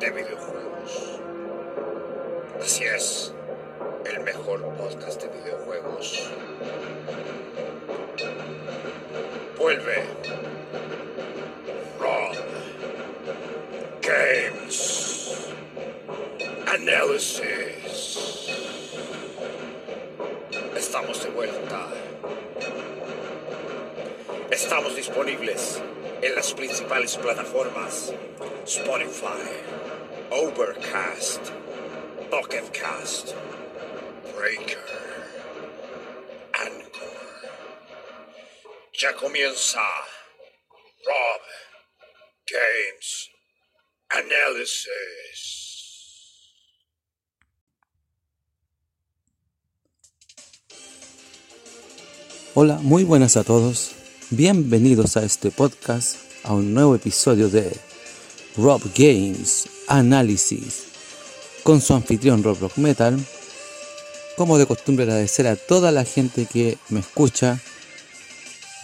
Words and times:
de 0.00 0.10
videojuegos. 0.10 1.20
Así 2.58 2.84
es, 2.84 3.34
el 4.06 4.20
mejor 4.20 4.62
podcast 4.76 5.22
de 5.22 5.28
videojuegos. 5.28 6.30
Vuelve. 9.58 10.49
Estamos 24.62 24.94
disponibles 24.94 25.80
en 26.20 26.34
las 26.34 26.52
principales 26.52 27.16
plataformas 27.16 28.12
Spotify, 28.66 29.48
Overcast, 30.30 31.40
Pocket 32.30 32.70
Cast, 32.70 33.30
Breaker, 34.36 34.84
Anchor. 36.52 37.50
Ya 38.92 39.14
comienza 39.14 39.80
Rob 41.06 41.40
Games 42.46 43.30
Analysis. 44.10 44.90
Hola, 52.54 52.74
muy 52.82 53.04
buenas 53.04 53.38
a 53.38 53.42
todos. 53.42 53.99
Bienvenidos 54.32 55.16
a 55.16 55.24
este 55.24 55.50
podcast, 55.50 56.14
a 56.44 56.54
un 56.54 56.72
nuevo 56.72 56.94
episodio 56.94 57.48
de 57.48 57.76
Rob 58.56 58.80
Games 58.96 59.68
Análisis 59.88 60.84
con 61.64 61.80
su 61.80 61.94
anfitrión 61.94 62.44
Rob 62.44 62.60
Rock 62.60 62.76
Metal. 62.76 63.18
Como 64.36 64.56
de 64.56 64.66
costumbre 64.66 65.02
agradecer 65.02 65.48
a 65.48 65.56
toda 65.56 65.90
la 65.90 66.04
gente 66.04 66.46
que 66.46 66.78
me 66.90 67.00
escucha 67.00 67.58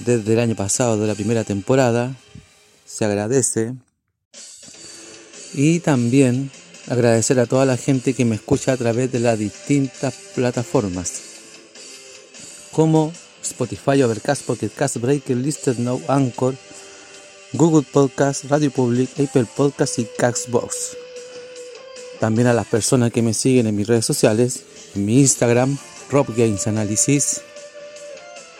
desde 0.01 0.33
el 0.33 0.41
año 0.41 0.57
pasado 0.57 0.99
de 0.99 1.07
la 1.07 1.15
primera 1.15 1.45
temporada. 1.45 2.17
Se 2.85 3.05
agradece. 3.05 3.75
Y 5.55 5.79
también 5.79 6.51
agradecer 6.89 7.39
a 7.39 7.47
toda 7.47 7.65
la 7.67 7.77
gente 7.77 8.15
que 8.15 8.25
me 8.25 8.35
escucha 8.35 8.73
a 8.73 8.77
través 8.77 9.13
de 9.13 9.21
las 9.21 9.39
distintas 9.39 10.13
plataformas. 10.35 11.23
Como 12.73 13.13
Spotify, 13.55 14.03
Overcast, 14.03 14.47
Pocket 14.47 14.71
Cast, 14.71 14.99
Breaker, 14.99 15.37
Listed 15.37 15.79
Now, 15.79 16.01
Anchor, 16.09 16.55
Google 17.53 17.87
Podcast, 17.91 18.45
Radio 18.45 18.71
Public, 18.71 19.11
Apple 19.19 19.47
Podcast 19.57 19.99
y 19.99 20.07
Castbox. 20.19 20.97
También 22.21 22.49
a 22.49 22.55
las 22.55 22.67
personas 22.67 23.13
que 23.13 23.23
me 23.23 23.35
siguen 23.35 23.67
en 23.67 23.77
mis 23.77 23.87
redes 23.87 24.07
sociales, 24.07 24.63
en 24.95 25.05
mi 25.05 25.21
Instagram, 25.21 25.77
Rob 26.11 26.27
Games 26.37 26.67
Analysis, 26.67 27.43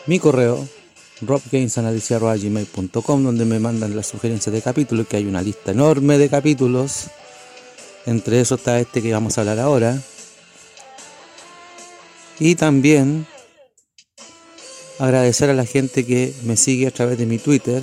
mi 0.07 0.19
correo, 0.19 0.67
robgamesanalysis.gmail.com, 1.23 3.25
donde 3.25 3.45
me 3.45 3.59
mandan 3.59 3.97
las 3.97 4.07
sugerencias 4.07 4.53
de 4.53 4.63
capítulos, 4.63 5.07
que 5.07 5.17
hay 5.17 5.25
una 5.25 5.43
lista 5.43 5.73
enorme 5.73 6.19
de 6.19 6.29
capítulos. 6.29 7.07
Entre 8.05 8.41
esos 8.41 8.61
está 8.61 8.79
este 8.79 9.03
que 9.03 9.13
vamos 9.13 9.37
a 9.37 9.41
hablar 9.41 9.59
ahora. 9.59 9.99
Y 12.39 12.55
también 12.55 13.27
agradecer 14.99 15.51
a 15.51 15.55
la 15.55 15.67
gente 15.67 16.05
que 16.05 16.33
me 16.43 16.57
sigue 16.57 16.87
a 16.87 16.91
través 16.91 17.19
de 17.19 17.27
mi 17.27 17.39
Twitter, 17.39 17.83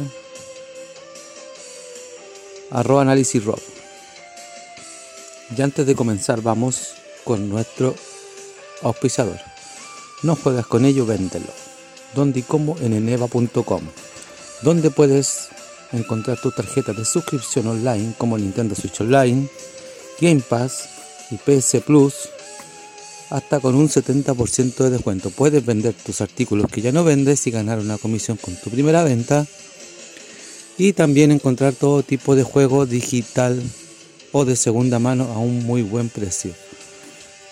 arroba. 2.72 3.06
Y 5.56 5.62
antes 5.62 5.86
de 5.86 5.96
comenzar 5.96 6.42
vamos 6.42 6.96
con 7.24 7.50
nuestro 7.50 7.96
auspiciador. 8.82 9.40
No 10.24 10.36
juegas 10.36 10.66
con 10.66 10.86
ello, 10.86 11.06
véndelo. 11.06 11.48
Donde 12.16 12.40
y 12.40 12.44
cómo 12.44 12.76
en 12.80 12.94
eneva.com. 12.94 13.82
Donde 14.62 14.90
puedes 14.90 15.50
encontrar 15.92 16.40
tus 16.42 16.56
tarjetas 16.56 16.96
de 16.96 17.06
suscripción 17.06 17.68
online 17.68 18.14
como 18.18 18.38
Nintendo 18.38 18.76
Switch 18.76 19.02
Online, 19.02 19.48
Game 20.20 20.42
Pass 20.42 20.90
y 21.32 21.38
PS 21.38 21.82
Plus 21.86 22.30
hasta 23.34 23.60
con 23.60 23.74
un 23.74 23.90
70% 23.90 24.76
de 24.76 24.92
descuento. 24.92 25.32
Puedes 25.32 25.66
vender 25.66 25.96
tus 25.96 26.22
artículos 26.22 26.70
que 26.70 26.82
ya 26.82 26.92
no 26.92 27.04
vendes 27.04 27.48
y 27.48 27.52
ganar 27.52 27.80
una 27.80 27.98
comisión 27.98 28.38
con 28.38 28.56
tu 28.56 28.70
primera 28.70 29.04
venta. 29.04 29.48
Y 30.78 30.94
también 30.94 31.32
encontrar 31.32 31.74
todo 31.74 32.04
tipo 32.04 32.36
de 32.36 32.44
juego 32.44 32.86
digital 32.86 33.60
o 34.32 34.46
de 34.46 34.56
segunda 34.56 35.00
mano 35.00 35.24
a 35.34 35.40
un 35.40 35.66
muy 35.66 35.82
buen 35.82 36.10
precio. 36.10 36.54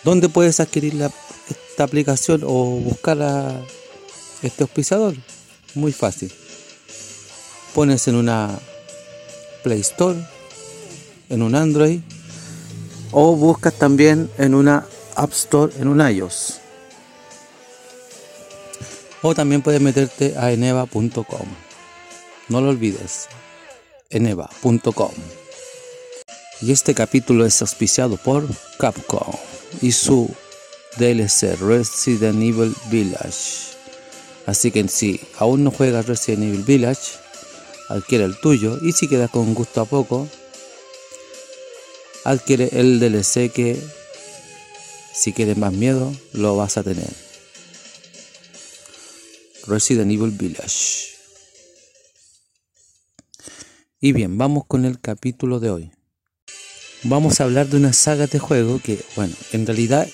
¿Dónde 0.03 0.30
puedes 0.30 0.59
adquirir 0.59 0.94
la, 0.94 1.12
esta 1.50 1.84
aplicación 1.84 2.44
o 2.46 2.80
buscar 2.80 3.66
este 4.44 4.62
auspiciador? 4.62 5.16
Muy 5.74 5.94
fácil. 5.94 6.31
Pones 7.74 8.08
en 8.08 8.16
una 8.16 8.59
Play 9.63 9.80
Store, 9.80 10.19
en 11.30 11.42
un 11.42 11.56
Android 11.56 12.02
o 13.12 13.36
buscas 13.36 13.74
también 13.74 14.30
en 14.38 14.53
una 14.53 14.86
App 15.21 15.33
Store 15.33 15.71
en 15.79 15.87
un 15.87 16.01
iOS. 16.01 16.59
O 19.21 19.35
también 19.35 19.61
puedes 19.61 19.79
meterte 19.79 20.35
a 20.35 20.51
eneva.com. 20.51 21.47
No 22.49 22.59
lo 22.59 22.69
olvides. 22.69 23.27
eneva.com. 24.09 25.11
Y 26.61 26.71
este 26.71 26.95
capítulo 26.95 27.45
es 27.45 27.61
auspiciado 27.61 28.17
por 28.17 28.47
Capcom 28.79 29.35
y 29.83 29.91
su 29.91 30.27
DLC 30.97 31.55
Resident 31.59 32.41
Evil 32.41 32.75
Village. 32.89 33.75
Así 34.47 34.71
que 34.71 34.88
si 34.88 35.21
aún 35.38 35.63
no 35.63 35.69
juegas 35.69 36.07
Resident 36.07 36.45
Evil 36.45 36.63
Village, 36.63 37.11
adquiere 37.89 38.23
el 38.23 38.39
tuyo 38.39 38.79
y 38.81 38.93
si 38.93 39.07
quedas 39.07 39.29
con 39.29 39.53
gusto 39.53 39.81
a 39.81 39.85
poco, 39.85 40.27
adquiere 42.23 42.69
el 42.73 42.99
DLC 42.99 43.51
que 43.51 44.00
si 45.13 45.33
quieres 45.33 45.57
más 45.57 45.73
miedo, 45.73 46.13
lo 46.33 46.55
vas 46.55 46.77
a 46.77 46.83
tener. 46.83 47.09
Resident 49.67 50.11
Evil 50.11 50.31
Village. 50.31 51.11
Y 54.00 54.13
bien, 54.13 54.38
vamos 54.38 54.63
con 54.67 54.85
el 54.85 55.00
capítulo 55.00 55.59
de 55.59 55.69
hoy. 55.69 55.91
Vamos 57.03 57.39
a 57.39 57.44
hablar 57.44 57.67
de 57.67 57.77
una 57.77 57.94
saga 57.94 58.27
de 58.27 58.39
juego 58.39 58.79
que, 58.83 59.00
bueno, 59.16 59.33
en 59.51 59.66
realidad 59.66 60.07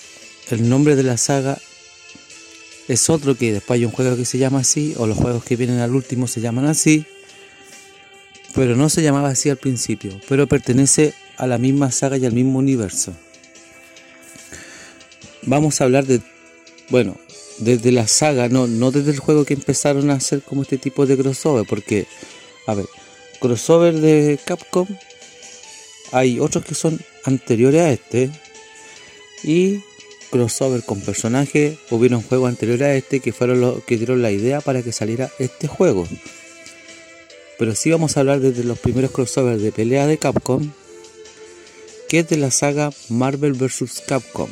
el 0.50 0.68
nombre 0.68 0.96
de 0.96 1.02
la 1.02 1.16
saga 1.16 1.58
es 2.88 3.10
otro 3.10 3.36
que 3.36 3.52
después 3.52 3.78
hay 3.78 3.84
un 3.84 3.92
juego 3.92 4.16
que 4.16 4.24
se 4.24 4.38
llama 4.38 4.60
así, 4.60 4.94
o 4.98 5.06
los 5.06 5.16
juegos 5.16 5.44
que 5.44 5.56
vienen 5.56 5.80
al 5.80 5.94
último 5.94 6.26
se 6.26 6.40
llaman 6.40 6.66
así, 6.66 7.06
pero 8.54 8.76
no 8.76 8.88
se 8.88 9.02
llamaba 9.02 9.28
así 9.28 9.50
al 9.50 9.58
principio, 9.58 10.18
pero 10.28 10.46
pertenece 10.46 11.14
a 11.36 11.46
la 11.46 11.58
misma 11.58 11.90
saga 11.90 12.16
y 12.16 12.24
al 12.24 12.32
mismo 12.32 12.58
universo 12.58 13.14
vamos 15.48 15.80
a 15.80 15.84
hablar 15.84 16.06
de, 16.06 16.20
bueno, 16.90 17.16
desde 17.58 17.90
la 17.90 18.06
saga, 18.06 18.48
no, 18.48 18.66
no 18.66 18.90
desde 18.90 19.10
el 19.10 19.18
juego 19.18 19.44
que 19.44 19.54
empezaron 19.54 20.10
a 20.10 20.14
hacer 20.14 20.42
como 20.42 20.62
este 20.62 20.78
tipo 20.78 21.06
de 21.06 21.16
crossover, 21.16 21.66
porque, 21.68 22.06
a 22.66 22.74
ver, 22.74 22.86
crossover 23.40 23.94
de 23.94 24.38
Capcom, 24.44 24.86
hay 26.12 26.38
otros 26.40 26.64
que 26.64 26.74
son 26.74 27.00
anteriores 27.24 27.82
a 27.82 27.90
este, 27.90 28.30
y 29.42 29.80
crossover 30.30 30.84
con 30.84 31.00
personajes, 31.00 31.78
hubieron 31.90 32.22
juegos 32.22 32.48
anteriores 32.48 32.86
a 32.86 32.94
este 32.94 33.20
que 33.20 33.32
fueron 33.32 33.60
los 33.60 33.84
que 33.84 33.96
dieron 33.96 34.22
la 34.22 34.30
idea 34.30 34.60
para 34.60 34.82
que 34.82 34.92
saliera 34.92 35.30
este 35.38 35.66
juego. 35.66 36.06
Pero 37.58 37.74
sí 37.74 37.90
vamos 37.90 38.16
a 38.16 38.20
hablar 38.20 38.40
desde 38.40 38.62
los 38.62 38.78
primeros 38.78 39.10
crossovers 39.10 39.62
de 39.62 39.72
pelea 39.72 40.06
de 40.06 40.18
Capcom, 40.18 40.70
que 42.08 42.20
es 42.20 42.28
de 42.28 42.36
la 42.36 42.50
saga 42.50 42.90
Marvel 43.08 43.54
vs. 43.54 44.02
Capcom. 44.06 44.48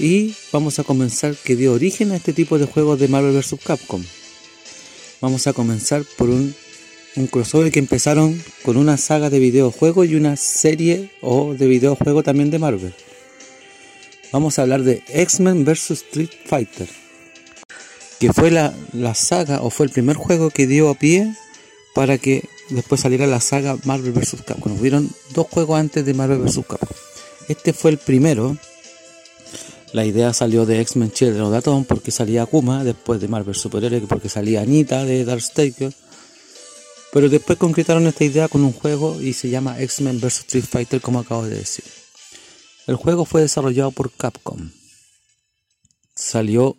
Y 0.00 0.34
vamos 0.50 0.78
a 0.78 0.84
comenzar 0.84 1.36
que 1.36 1.56
dio 1.56 1.74
origen 1.74 2.12
a 2.12 2.16
este 2.16 2.32
tipo 2.32 2.58
de 2.58 2.64
juegos 2.64 2.98
de 2.98 3.06
Marvel 3.06 3.36
vs. 3.36 3.56
Capcom. 3.62 4.02
Vamos 5.20 5.46
a 5.46 5.52
comenzar 5.52 6.04
por 6.16 6.30
un 6.30 6.54
crossover 7.30 7.70
que 7.70 7.80
empezaron 7.80 8.42
con 8.62 8.78
una 8.78 8.96
saga 8.96 9.28
de 9.28 9.38
videojuegos 9.38 10.08
y 10.08 10.14
una 10.14 10.36
serie 10.36 11.10
o 11.20 11.52
de 11.52 11.66
videojuegos 11.66 12.24
también 12.24 12.50
de 12.50 12.58
Marvel. 12.58 12.94
Vamos 14.32 14.58
a 14.58 14.62
hablar 14.62 14.84
de 14.84 15.02
X-Men 15.08 15.66
vs 15.66 15.90
Street 15.90 16.30
Fighter, 16.46 16.88
que 18.18 18.32
fue 18.32 18.50
la, 18.50 18.72
la 18.94 19.14
saga 19.14 19.60
o 19.60 19.68
fue 19.68 19.84
el 19.84 19.92
primer 19.92 20.16
juego 20.16 20.48
que 20.48 20.66
dio 20.66 20.88
a 20.88 20.94
pie 20.94 21.34
para 21.94 22.16
que 22.16 22.48
después 22.70 23.02
saliera 23.02 23.26
la 23.26 23.42
saga 23.42 23.76
Marvel 23.84 24.12
vs. 24.12 24.44
Capcom. 24.46 24.80
Hubieron 24.80 25.10
dos 25.34 25.46
juegos 25.50 25.78
antes 25.78 26.06
de 26.06 26.14
Marvel 26.14 26.38
vs. 26.38 26.60
Capcom. 26.66 26.96
Este 27.48 27.74
fue 27.74 27.90
el 27.90 27.98
primero. 27.98 28.56
La 29.92 30.04
idea 30.04 30.32
salió 30.32 30.66
de 30.66 30.80
X-Men 30.80 31.10
Children 31.10 31.42
of 31.42 31.54
Atom 31.54 31.84
porque 31.84 32.12
salía 32.12 32.42
Akuma, 32.42 32.84
después 32.84 33.20
de 33.20 33.26
Marvel 33.26 33.54
Superhéroe 33.54 34.02
porque 34.02 34.28
salía 34.28 34.62
Anita 34.62 35.04
de 35.04 35.24
Darkstalker. 35.24 35.92
Pero 37.12 37.28
después 37.28 37.58
concretaron 37.58 38.06
esta 38.06 38.24
idea 38.24 38.48
con 38.48 38.62
un 38.62 38.72
juego 38.72 39.20
y 39.20 39.32
se 39.32 39.50
llama 39.50 39.80
X-Men 39.80 40.20
vs. 40.20 40.40
Street 40.40 40.64
Fighter 40.64 41.00
como 41.00 41.18
acabo 41.18 41.44
de 41.44 41.56
decir. 41.56 41.84
El 42.86 42.94
juego 42.96 43.24
fue 43.24 43.40
desarrollado 43.40 43.90
por 43.90 44.12
Capcom. 44.12 44.70
Salió 46.14 46.76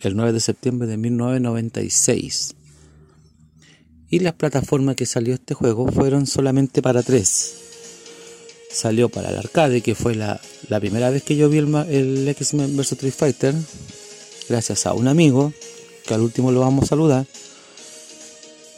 el 0.00 0.14
9 0.14 0.32
de 0.32 0.40
septiembre 0.40 0.86
de 0.86 0.98
1996 0.98 2.54
y 4.08 4.18
las 4.20 4.34
plataformas 4.34 4.96
que 4.96 5.06
salió 5.06 5.34
este 5.34 5.54
juego 5.54 5.88
fueron 5.88 6.26
solamente 6.26 6.82
para 6.82 7.02
tres. 7.02 7.65
Salió 8.76 9.08
para 9.08 9.30
el 9.30 9.38
arcade, 9.38 9.80
que 9.80 9.94
fue 9.94 10.14
la, 10.14 10.38
primera 10.80 11.08
vez 11.08 11.22
que 11.22 11.34
yo 11.34 11.48
vi 11.48 11.56
el, 11.56 11.74
el 11.88 12.28
X-Men 12.28 12.76
vs 12.76 12.92
Street 12.92 13.14
Fighter, 13.16 13.54
gracias 14.50 14.84
a 14.84 14.92
un 14.92 15.08
amigo, 15.08 15.54
que 16.04 16.12
al 16.12 16.20
último 16.20 16.52
lo 16.52 16.60
vamos 16.60 16.84
a 16.84 16.88
saludar, 16.88 17.24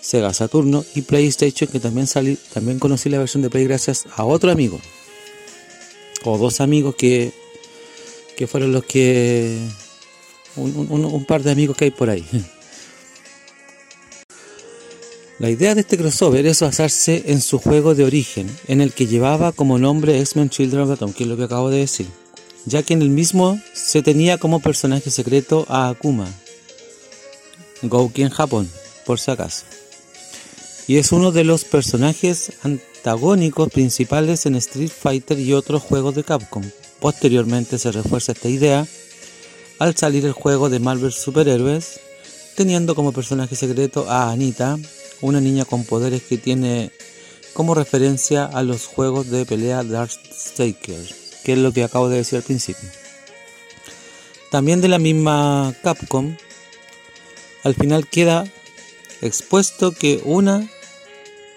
Sega 0.00 0.32
Saturno 0.32 0.84
y 0.94 1.02
PlayStation, 1.02 1.68
que 1.68 1.80
también, 1.80 2.06
salí, 2.06 2.38
también 2.54 2.78
conocí 2.78 3.08
la 3.08 3.18
versión 3.18 3.42
de 3.42 3.50
Play 3.50 3.64
gracias 3.64 4.04
a 4.14 4.24
otro 4.24 4.52
amigo, 4.52 4.80
o 6.22 6.38
dos 6.38 6.60
amigos 6.60 6.94
que, 6.94 7.32
que 8.36 8.46
fueron 8.46 8.70
los 8.70 8.84
que... 8.84 9.58
un 10.54 11.24
par 11.26 11.42
de 11.42 11.50
amigos 11.50 11.76
que 11.76 11.86
hay 11.86 11.90
por 11.90 12.08
ahí. 12.08 12.24
La 15.38 15.50
idea 15.50 15.76
de 15.76 15.82
este 15.82 15.96
crossover 15.96 16.44
es 16.46 16.60
basarse 16.60 17.22
en 17.26 17.40
su 17.40 17.60
juego 17.60 17.94
de 17.94 18.02
origen, 18.02 18.50
en 18.66 18.80
el 18.80 18.92
que 18.92 19.06
llevaba 19.06 19.52
como 19.52 19.78
nombre 19.78 20.18
X-Men 20.18 20.50
Children 20.50 20.82
of 20.82 20.90
Atom, 20.90 21.12
que 21.12 21.22
es 21.22 21.28
lo 21.28 21.36
que 21.36 21.44
acabo 21.44 21.70
de 21.70 21.78
decir, 21.78 22.08
ya 22.66 22.82
que 22.82 22.94
en 22.94 23.02
el 23.02 23.10
mismo 23.10 23.60
se 23.72 24.02
tenía 24.02 24.38
como 24.38 24.58
personaje 24.58 25.12
secreto 25.12 25.64
a 25.68 25.90
Akuma, 25.90 26.26
Gouki 27.82 28.22
en 28.22 28.30
Japón, 28.30 28.68
por 29.06 29.20
si 29.20 29.30
acaso. 29.30 29.62
Y 30.88 30.96
es 30.96 31.12
uno 31.12 31.30
de 31.30 31.44
los 31.44 31.64
personajes 31.64 32.50
antagónicos 32.64 33.68
principales 33.68 34.44
en 34.44 34.56
Street 34.56 34.90
Fighter 34.90 35.38
y 35.38 35.52
otros 35.52 35.82
juegos 35.82 36.16
de 36.16 36.24
Capcom. 36.24 36.64
Posteriormente 36.98 37.78
se 37.78 37.92
refuerza 37.92 38.32
esta 38.32 38.48
idea 38.48 38.88
al 39.78 39.94
salir 39.94 40.26
el 40.26 40.32
juego 40.32 40.68
de 40.68 40.80
Marvel 40.80 41.12
Superhéroes, 41.12 42.00
teniendo 42.56 42.96
como 42.96 43.12
personaje 43.12 43.54
secreto 43.54 44.10
a 44.10 44.32
Anita, 44.32 44.76
una 45.20 45.40
niña 45.40 45.64
con 45.64 45.84
poderes 45.84 46.22
que 46.22 46.38
tiene 46.38 46.90
como 47.52 47.74
referencia 47.74 48.44
a 48.44 48.62
los 48.62 48.86
juegos 48.86 49.30
de 49.30 49.44
pelea 49.44 49.82
Darkstalker, 49.82 51.00
que 51.44 51.52
es 51.52 51.58
lo 51.58 51.72
que 51.72 51.84
acabo 51.84 52.08
de 52.08 52.18
decir 52.18 52.36
al 52.36 52.44
principio. 52.44 52.88
También 54.50 54.80
de 54.80 54.88
la 54.88 54.98
misma 54.98 55.74
Capcom, 55.82 56.36
al 57.64 57.74
final 57.74 58.06
queda 58.06 58.46
expuesto 59.20 59.92
que 59.92 60.20
una 60.24 60.68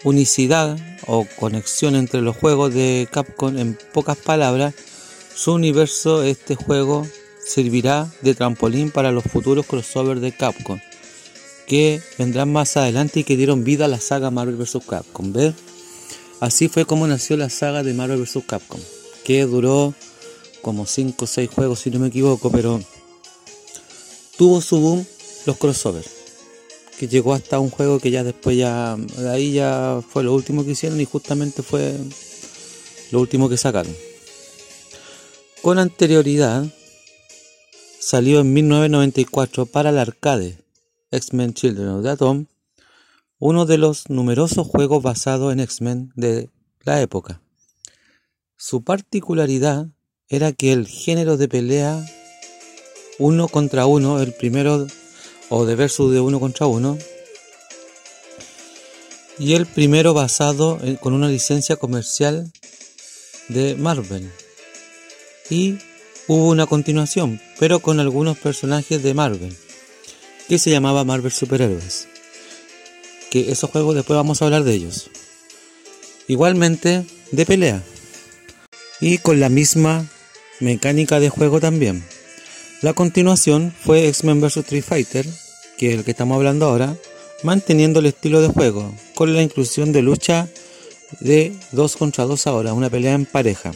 unicidad 0.03 0.77
o 1.05 1.27
conexión 1.39 1.95
entre 1.95 2.21
los 2.21 2.35
juegos 2.35 2.73
de 2.73 3.07
Capcom, 3.11 3.57
en 3.57 3.77
pocas 3.93 4.17
palabras, 4.17 4.73
su 5.35 5.53
universo, 5.53 6.23
este 6.23 6.55
juego, 6.55 7.07
servirá 7.45 8.11
de 8.21 8.35
trampolín 8.35 8.91
para 8.91 9.11
los 9.11 9.23
futuros 9.23 9.65
crossovers 9.65 10.21
de 10.21 10.31
Capcom 10.35 10.79
que 11.67 12.01
vendrán 12.17 12.51
más 12.51 12.77
adelante 12.77 13.21
y 13.21 13.23
que 13.23 13.37
dieron 13.37 13.63
vida 13.63 13.85
a 13.85 13.87
la 13.87 13.99
saga 13.99 14.31
Marvel 14.31 14.55
vs. 14.55 14.79
Capcom. 14.87 15.31
¿Ves? 15.33 15.53
Así 16.39 16.67
fue 16.67 16.85
como 16.85 17.07
nació 17.07 17.37
la 17.37 17.49
saga 17.49 17.83
de 17.83 17.93
Marvel 17.93 18.21
vs. 18.21 18.43
Capcom, 18.47 18.79
que 19.23 19.45
duró 19.45 19.93
como 20.61 20.85
5 20.85 21.25
o 21.25 21.27
6 21.27 21.49
juegos 21.49 21.79
si 21.79 21.91
no 21.91 21.99
me 21.99 22.07
equivoco, 22.07 22.51
pero 22.51 22.81
tuvo 24.37 24.61
su 24.61 24.79
boom 24.79 25.05
los 25.45 25.57
crossovers, 25.57 26.09
que 26.99 27.07
llegó 27.07 27.33
hasta 27.33 27.59
un 27.59 27.69
juego 27.69 27.99
que 27.99 28.11
ya 28.11 28.23
después 28.23 28.57
ya, 28.57 28.95
de 28.95 29.29
ahí 29.29 29.53
ya 29.53 30.01
fue 30.07 30.23
lo 30.23 30.33
último 30.33 30.63
que 30.65 30.71
hicieron 30.71 30.99
y 31.01 31.05
justamente 31.05 31.63
fue 31.63 31.95
lo 33.11 33.19
último 33.19 33.49
que 33.49 33.57
sacaron. 33.57 33.95
Con 35.61 35.77
anterioridad 35.77 36.65
salió 37.99 38.39
en 38.39 38.51
1994 38.51 39.67
para 39.67 39.91
el 39.91 39.99
arcade 39.99 40.57
X-Men 41.11 41.53
Children 41.53 41.89
of 41.89 42.03
the 42.03 42.09
Atom, 42.09 42.47
uno 43.37 43.65
de 43.65 43.77
los 43.77 44.09
numerosos 44.09 44.65
juegos 44.65 45.03
basados 45.03 45.51
en 45.51 45.59
X-Men 45.59 46.13
de 46.15 46.49
la 46.83 47.01
época. 47.01 47.41
Su 48.55 48.83
particularidad 48.83 49.87
era 50.29 50.53
que 50.53 50.71
el 50.71 50.87
género 50.87 51.35
de 51.35 51.49
pelea 51.49 52.01
uno 53.19 53.49
contra 53.49 53.85
uno, 53.85 54.21
el 54.21 54.33
primero 54.33 54.87
o 55.49 55.65
de 55.65 55.75
versus 55.75 56.13
de 56.13 56.21
uno 56.21 56.39
contra 56.39 56.65
uno, 56.65 56.97
y 59.37 59.53
el 59.53 59.65
primero 59.65 60.13
basado 60.13 60.79
con 61.01 61.13
una 61.13 61.27
licencia 61.27 61.75
comercial 61.75 62.51
de 63.49 63.75
Marvel. 63.75 64.31
Y 65.49 65.77
hubo 66.27 66.47
una 66.47 66.67
continuación, 66.67 67.41
pero 67.59 67.79
con 67.79 67.99
algunos 67.99 68.37
personajes 68.37 69.03
de 69.03 69.13
Marvel 69.13 69.57
que 70.51 70.59
se 70.59 70.69
llamaba 70.69 71.05
Marvel 71.05 71.31
Superhéroes. 71.31 72.09
Que 73.29 73.53
esos 73.53 73.69
juegos 73.69 73.95
después 73.95 74.17
vamos 74.17 74.41
a 74.41 74.45
hablar 74.45 74.65
de 74.65 74.73
ellos. 74.73 75.09
Igualmente 76.27 77.05
de 77.31 77.45
pelea. 77.45 77.81
Y 78.99 79.19
con 79.19 79.39
la 79.39 79.47
misma 79.47 80.05
mecánica 80.59 81.21
de 81.21 81.29
juego 81.29 81.61
también. 81.61 82.03
La 82.81 82.91
continuación 82.91 83.73
fue 83.81 84.09
X-Men 84.09 84.41
vs 84.41 84.57
Street 84.57 84.83
Fighter, 84.83 85.25
que 85.77 85.91
es 85.93 85.99
el 85.99 86.03
que 86.03 86.11
estamos 86.11 86.35
hablando 86.35 86.65
ahora, 86.65 86.97
manteniendo 87.43 88.01
el 88.01 88.07
estilo 88.07 88.41
de 88.41 88.49
juego, 88.49 88.93
con 89.15 89.33
la 89.33 89.43
inclusión 89.43 89.93
de 89.93 90.01
lucha 90.01 90.49
de 91.21 91.55
2 91.71 91.95
contra 91.95 92.25
2 92.25 92.47
ahora, 92.47 92.73
una 92.73 92.89
pelea 92.89 93.13
en 93.13 93.25
pareja 93.25 93.71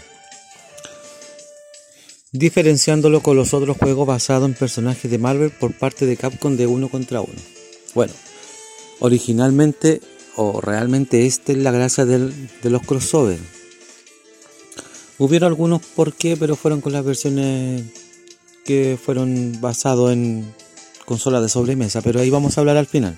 diferenciándolo 2.38 3.22
con 3.22 3.38
los 3.38 3.54
otros 3.54 3.77
juegos 3.77 4.08
basados 4.08 4.48
en 4.48 4.56
personajes 4.56 5.10
de 5.10 5.18
Marvel 5.18 5.51
por 5.51 5.74
parte 5.74 6.06
de 6.06 6.18
Capcom 6.18 6.58
de 6.58 6.68
uno 6.68 6.89
contra 6.89 7.22
uno. 7.22 7.39
Bueno, 7.94 8.13
originalmente 9.00 10.01
o 10.36 10.60
realmente 10.60 11.25
esta 11.25 11.54
es 11.54 11.60
la 11.60 11.72
gracia 11.72 12.06
de 12.06 12.70
los 12.70 12.82
crossovers. 12.82 13.42
Hubieron 15.18 15.48
algunos 15.48 15.82
por 15.82 16.13
qué, 16.13 16.36
pero 16.36 16.58
fueron 16.58 16.82
con 16.82 16.92
las 16.92 17.06
versiones 17.06 17.84
que 18.65 19.00
fueron 19.01 19.62
basados 19.62 20.12
en 20.12 20.54
consolas 21.06 21.42
de 21.42 21.48
sobremesa, 21.48 22.01
pero 22.01 22.20
ahí 22.20 22.30
vamos 22.30 22.58
a 22.58 22.62
hablar 22.62 22.75
al 22.75 22.88
final. 22.88 23.18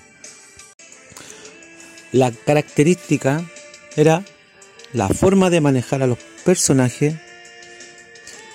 La 2.12 2.30
característica 2.30 3.44
era 3.96 4.24
la 4.92 5.08
forma 5.08 5.50
de 5.50 5.60
manejar 5.60 6.02
a 6.02 6.06
los 6.06 6.18
personajes 6.44 7.16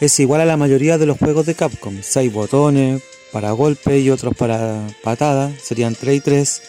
es 0.06 0.20
igual 0.20 0.42
a 0.42 0.46
la 0.46 0.58
mayoría 0.58 0.98
de 0.98 1.06
los 1.06 1.18
juegos 1.18 1.46
de 1.46 1.56
Capcom. 1.56 2.00
6 2.02 2.34
botones 2.34 3.02
para 3.32 3.52
golpe 3.52 4.00
y 4.00 4.10
otros 4.10 4.36
para 4.36 4.88
patada, 5.04 5.52
serían 5.62 5.96
3 5.96 6.18
y 6.18 6.20
3. 6.20 6.62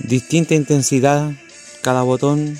Distinta 0.00 0.54
intensidad 0.54 1.32
cada 1.82 2.02
botón. 2.02 2.58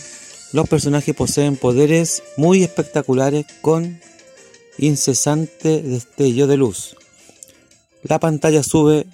Los 0.53 0.69
personajes 0.69 1.15
poseen 1.15 1.57
poderes 1.57 2.23
muy 2.37 2.63
espectaculares 2.63 3.47
con 3.61 4.01
incesante 4.79 5.83
destello 5.83 6.47
de 6.47 6.57
luz. 6.57 6.97
La 8.03 8.19
pantalla 8.19 8.63
sube 8.63 9.07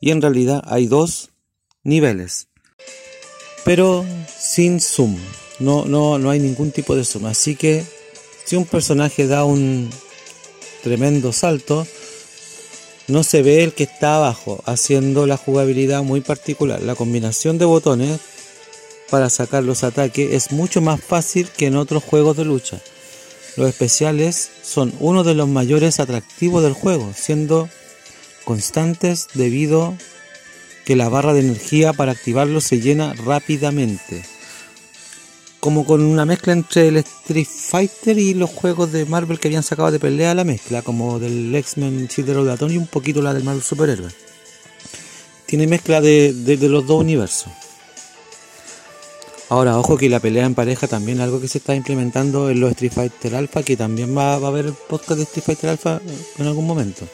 y 0.00 0.10
en 0.10 0.22
realidad 0.22 0.62
hay 0.66 0.86
dos 0.86 1.30
niveles, 1.82 2.48
pero 3.64 4.04
sin 4.38 4.80
zoom 4.80 5.16
no, 5.58 5.84
no, 5.84 6.18
no 6.18 6.30
hay 6.30 6.40
ningún 6.40 6.72
tipo 6.72 6.94
de 6.94 7.04
suma. 7.04 7.30
Así 7.30 7.56
que 7.56 7.84
si 8.44 8.56
un 8.56 8.64
personaje 8.64 9.26
da 9.26 9.44
un 9.44 9.90
tremendo 10.82 11.32
salto, 11.32 11.86
no 13.08 13.22
se 13.22 13.42
ve 13.42 13.64
el 13.64 13.72
que 13.72 13.84
está 13.84 14.16
abajo, 14.16 14.62
haciendo 14.66 15.26
la 15.26 15.36
jugabilidad 15.36 16.02
muy 16.02 16.20
particular. 16.20 16.82
La 16.82 16.94
combinación 16.94 17.58
de 17.58 17.64
botones 17.64 18.20
para 19.10 19.30
sacar 19.30 19.62
los 19.62 19.84
ataques 19.84 20.32
es 20.32 20.52
mucho 20.52 20.80
más 20.80 21.00
fácil 21.00 21.48
que 21.48 21.66
en 21.66 21.76
otros 21.76 22.02
juegos 22.02 22.36
de 22.36 22.44
lucha. 22.44 22.80
Los 23.56 23.68
especiales 23.68 24.50
son 24.62 24.92
uno 25.00 25.24
de 25.24 25.34
los 25.34 25.48
mayores 25.48 26.00
atractivos 26.00 26.62
del 26.62 26.72
juego, 26.74 27.12
siendo 27.16 27.68
constantes 28.44 29.28
debido 29.34 29.96
que 30.84 30.94
la 30.94 31.08
barra 31.08 31.32
de 31.32 31.40
energía 31.40 31.92
para 31.92 32.12
activarlo 32.12 32.60
se 32.60 32.80
llena 32.80 33.14
rápidamente. 33.14 34.24
Como 35.66 35.84
con 35.84 36.00
una 36.00 36.24
mezcla 36.24 36.52
entre 36.52 36.86
el 36.86 36.98
Street 36.98 37.44
Fighter 37.44 38.16
y 38.16 38.34
los 38.34 38.50
juegos 38.50 38.92
de 38.92 39.04
Marvel 39.04 39.40
que 39.40 39.48
habían 39.48 39.64
sacado 39.64 39.90
de 39.90 39.98
pelea 39.98 40.32
la 40.32 40.44
mezcla, 40.44 40.82
como 40.82 41.18
del 41.18 41.52
X-Men 41.52 42.06
Children 42.06 42.48
of 42.48 42.60
the 42.60 42.66
y 42.66 42.76
un 42.76 42.86
poquito 42.86 43.20
la 43.20 43.34
del 43.34 43.42
Marvel 43.42 43.64
Superhéroe. 43.64 44.08
Tiene 45.44 45.66
mezcla 45.66 46.00
de, 46.00 46.56
los 46.60 46.86
dos 46.86 47.00
universos. 47.00 47.48
Ahora, 49.48 49.76
ojo 49.76 49.96
que 49.96 50.08
la 50.08 50.20
pelea 50.20 50.46
en 50.46 50.54
pareja 50.54 50.86
también 50.86 51.20
algo 51.20 51.40
que 51.40 51.48
se 51.48 51.58
está 51.58 51.74
implementando 51.74 52.48
en 52.48 52.60
los 52.60 52.70
Street 52.70 52.92
Fighter 52.92 53.34
Alpha, 53.34 53.64
que 53.64 53.76
también 53.76 54.16
va, 54.16 54.34
a 54.34 54.46
haber 54.46 54.70
podcast 54.72 55.18
de 55.18 55.24
Street 55.24 55.46
Fighter 55.46 55.70
Alpha 55.70 56.00
en 56.38 56.46
algún 56.46 56.68
momento. 56.68 57.08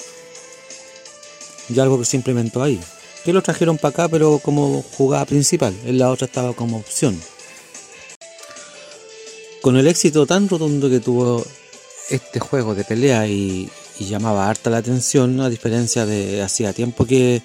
Ya 1.71 1.85
algo 1.85 1.99
que 2.01 2.05
se 2.05 2.19
implementó 2.19 2.63
ahí. 2.63 2.79
Que 3.25 3.33
lo 3.33 3.41
trajeron 3.41 3.79
para 3.79 3.93
acá, 3.93 4.09
pero 4.11 4.41
como 4.41 4.85
jugada 4.99 5.25
principal. 5.25 5.75
En 5.87 5.97
la 5.97 6.11
otra 6.11 6.27
estaba 6.27 6.53
como 6.53 6.77
opción. 6.77 7.19
Con 9.63 9.77
el 9.77 9.87
éxito 9.87 10.27
tan 10.27 10.49
rotundo 10.49 10.91
que 10.91 11.01
tuvo 11.01 11.45
este 12.11 12.41
juego 12.41 12.75
de 12.75 12.85
pelea 12.85 13.27
y, 13.27 13.71
y 13.99 14.05
llamaba 14.05 14.49
harta 14.49 14.71
la 14.71 14.79
atención, 14.79 15.41
a 15.41 15.49
diferencia 15.49 16.05
de 16.05 16.43
hacía 16.43 16.73
tiempo 16.73 17.07
que 17.07 17.43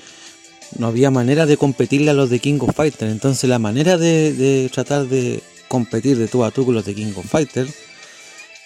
no 0.78 0.88
había 0.88 1.12
manera 1.12 1.46
de 1.46 1.58
competirle 1.58 2.12
a 2.12 2.14
los 2.14 2.30
de 2.30 2.40
King 2.40 2.60
of 2.62 2.76
Fighters. 2.76 3.12
Entonces 3.12 3.50
la 3.50 3.60
manera 3.60 3.98
de, 3.98 4.70
tratar 4.74 5.08
de 5.08 5.42
competir 5.68 6.18
de 6.18 6.28
tú 6.28 6.44
a 6.44 6.52
tú 6.52 6.66
con 6.66 6.76
los 6.76 6.86
de 6.86 6.96
King 6.96 7.14
of 7.16 7.26
Fighters, 7.26 7.74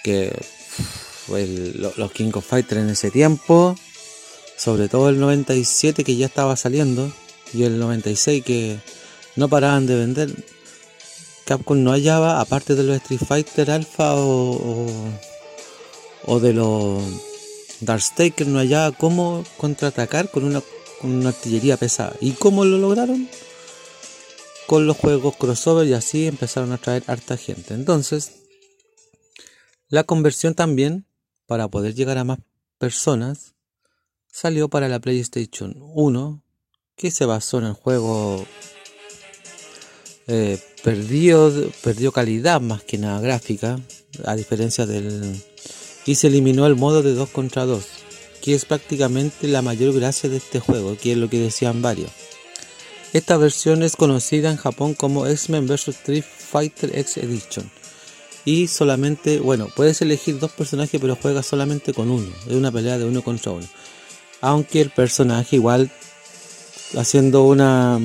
que 0.03 0.33
los 1.27 2.11
King 2.11 2.31
of 2.33 2.45
Fighters 2.45 2.81
en 2.81 2.89
ese 2.89 3.11
tiempo, 3.11 3.75
sobre 4.57 4.89
todo 4.89 5.09
el 5.09 5.19
97 5.19 6.03
que 6.03 6.15
ya 6.15 6.25
estaba 6.25 6.55
saliendo, 6.55 7.11
y 7.53 7.63
el 7.63 7.79
96 7.79 8.43
que 8.43 8.79
no 9.35 9.47
paraban 9.49 9.87
de 9.87 9.95
vender, 9.95 10.29
Capcom 11.51 11.83
no 11.83 11.91
hallaba, 11.91 12.39
aparte 12.39 12.75
de 12.75 12.83
los 12.83 12.95
Street 12.95 13.19
Fighter 13.27 13.71
Alpha 13.71 14.13
o, 14.15 14.79
de 16.41 16.53
los 16.53 17.03
Darkstalker, 17.81 18.47
no 18.47 18.59
hallaba 18.59 18.95
cómo 18.95 19.43
contraatacar 19.57 20.31
con 20.31 20.45
una 20.45 20.61
con 21.01 21.11
una 21.11 21.27
artillería 21.27 21.75
pesada. 21.75 22.15
¿Y 22.21 22.31
cómo 22.31 22.63
lo 22.63 22.77
lograron? 22.77 23.27
Con 24.65 24.87
los 24.87 24.95
juegos 24.95 25.35
crossover 25.35 25.85
y 25.89 25.93
así 25.93 26.25
empezaron 26.25 26.71
a 26.71 26.77
traer 26.77 27.03
harta 27.07 27.35
gente. 27.35 27.73
Entonces, 27.73 28.31
la 29.89 30.05
conversión 30.05 30.55
también, 30.55 31.05
para 31.47 31.67
poder 31.67 31.95
llegar 31.95 32.17
a 32.17 32.23
más 32.23 32.39
personas, 32.77 33.55
salió 34.31 34.69
para 34.69 34.87
la 34.87 35.01
PlayStation 35.01 35.75
1, 35.77 36.41
que 36.95 37.11
se 37.11 37.25
basó 37.25 37.57
en 37.57 37.65
el 37.65 37.73
juego 37.73 38.45
eh, 40.31 40.57
perdió, 40.83 41.51
perdió 41.83 42.11
calidad 42.11 42.61
más 42.61 42.83
que 42.83 42.97
nada 42.97 43.19
gráfica, 43.19 43.79
a 44.23 44.35
diferencia 44.35 44.85
del... 44.85 45.35
Y 46.05 46.15
se 46.15 46.27
eliminó 46.27 46.65
el 46.65 46.75
modo 46.75 47.03
de 47.03 47.13
2 47.13 47.29
contra 47.29 47.65
2 47.65 47.85
que 48.41 48.55
es 48.55 48.65
prácticamente 48.65 49.47
la 49.47 49.61
mayor 49.61 49.93
gracia 49.93 50.29
de 50.29 50.37
este 50.37 50.59
juego, 50.59 50.97
que 50.99 51.13
es 51.13 51.17
lo 51.17 51.29
que 51.29 51.39
decían 51.39 51.81
varios. 51.81 52.11
Esta 53.13 53.37
versión 53.37 53.83
es 53.83 53.95
conocida 53.95 54.49
en 54.49 54.57
Japón 54.57 54.93
como 54.95 55.27
X-Men 55.27 55.67
vs 55.67 55.89
Street 55.89 56.23
Fighter 56.23 56.97
X 56.97 57.17
Edition. 57.17 57.69
Y 58.43 58.67
solamente, 58.67 59.39
bueno, 59.39 59.67
puedes 59.75 60.01
elegir 60.01 60.39
dos 60.39 60.51
personajes, 60.51 60.99
pero 60.99 61.15
juegas 61.15 61.45
solamente 61.45 61.93
con 61.93 62.09
uno. 62.09 62.31
Es 62.47 62.53
una 62.53 62.71
pelea 62.71 62.97
de 62.97 63.05
uno 63.05 63.21
contra 63.21 63.51
uno. 63.51 63.67
Aunque 64.39 64.81
el 64.81 64.89
personaje 64.89 65.57
igual 65.57 65.91
haciendo 66.97 67.43
una 67.43 67.99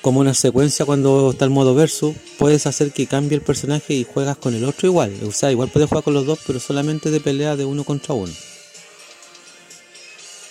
como 0.00 0.20
una 0.20 0.34
secuencia 0.34 0.86
cuando 0.86 1.30
está 1.30 1.44
el 1.44 1.50
modo 1.50 1.74
versus, 1.74 2.14
puedes 2.38 2.66
hacer 2.66 2.92
que 2.92 3.06
cambie 3.06 3.36
el 3.36 3.42
personaje 3.42 3.94
y 3.94 4.04
juegas 4.04 4.36
con 4.36 4.54
el 4.54 4.64
otro 4.64 4.88
igual. 4.88 5.14
O 5.26 5.32
sea, 5.32 5.50
igual 5.52 5.68
puedes 5.68 5.88
jugar 5.88 6.04
con 6.04 6.14
los 6.14 6.26
dos, 6.26 6.38
pero 6.46 6.58
solamente 6.58 7.10
de 7.10 7.20
pelea 7.20 7.56
de 7.56 7.64
uno 7.64 7.84
contra 7.84 8.14
uno. 8.14 8.32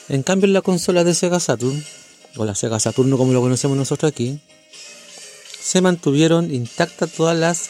En 0.08 0.24
cambio, 0.24 0.48
en 0.48 0.54
la 0.54 0.62
consola 0.62 1.04
de 1.04 1.14
Sega 1.14 1.40
Saturn, 1.40 1.84
o 2.38 2.46
la 2.46 2.56
Sega 2.56 2.80
Saturn 2.80 3.16
como 3.16 3.34
lo 3.34 3.42
conocemos 3.42 3.78
nosotros 3.78 4.12
aquí, 4.12 4.40
se 5.62 5.82
mantuvieron 5.82 6.54
intactas 6.54 7.12
todas 7.12 7.38
las 7.38 7.70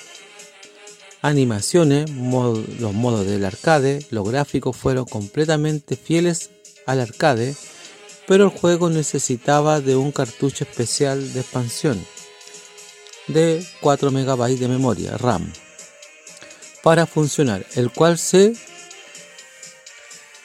animaciones, 1.22 2.10
los 2.10 2.94
modos 2.94 3.26
del 3.26 3.44
arcade, 3.44 4.06
los 4.10 4.30
gráficos 4.30 4.76
fueron 4.76 5.06
completamente 5.06 5.98
fieles 5.98 6.50
al 6.86 7.02
arcade 7.02 7.56
pero 8.30 8.44
el 8.44 8.52
juego 8.52 8.92
necesitaba 8.92 9.82
de 9.82 9.96
un 9.96 10.12
cartucho 10.12 10.64
especial 10.64 11.34
de 11.34 11.40
expansión 11.40 12.06
de 13.28 13.66
4 13.82 14.12
MB 14.12 14.60
de 14.60 14.68
memoria 14.68 15.18
RAM 15.18 15.52
para 16.84 17.08
funcionar, 17.08 17.66
el 17.74 17.92
cual 17.92 18.20
se 18.20 18.54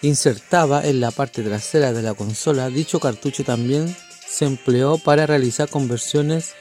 insertaba 0.00 0.86
en 0.86 1.00
la 1.00 1.10
parte 1.10 1.42
trasera 1.42 1.92
de 1.92 2.00
la 2.00 2.14
consola. 2.14 2.70
Dicho 2.70 3.00
cartucho 3.00 3.44
también 3.44 3.94
se 4.26 4.46
empleó 4.46 4.96
para 4.96 5.26
realizar 5.26 5.68
conversiones 5.68 6.54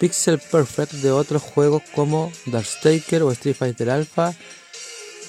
pixel 0.00 0.40
perfect 0.40 0.94
de 0.94 1.12
otros 1.12 1.42
juegos 1.42 1.82
como 1.94 2.32
Darkstalker 2.46 3.22
o 3.22 3.30
Street 3.30 3.54
Fighter 3.56 3.88
Alpha 3.88 4.34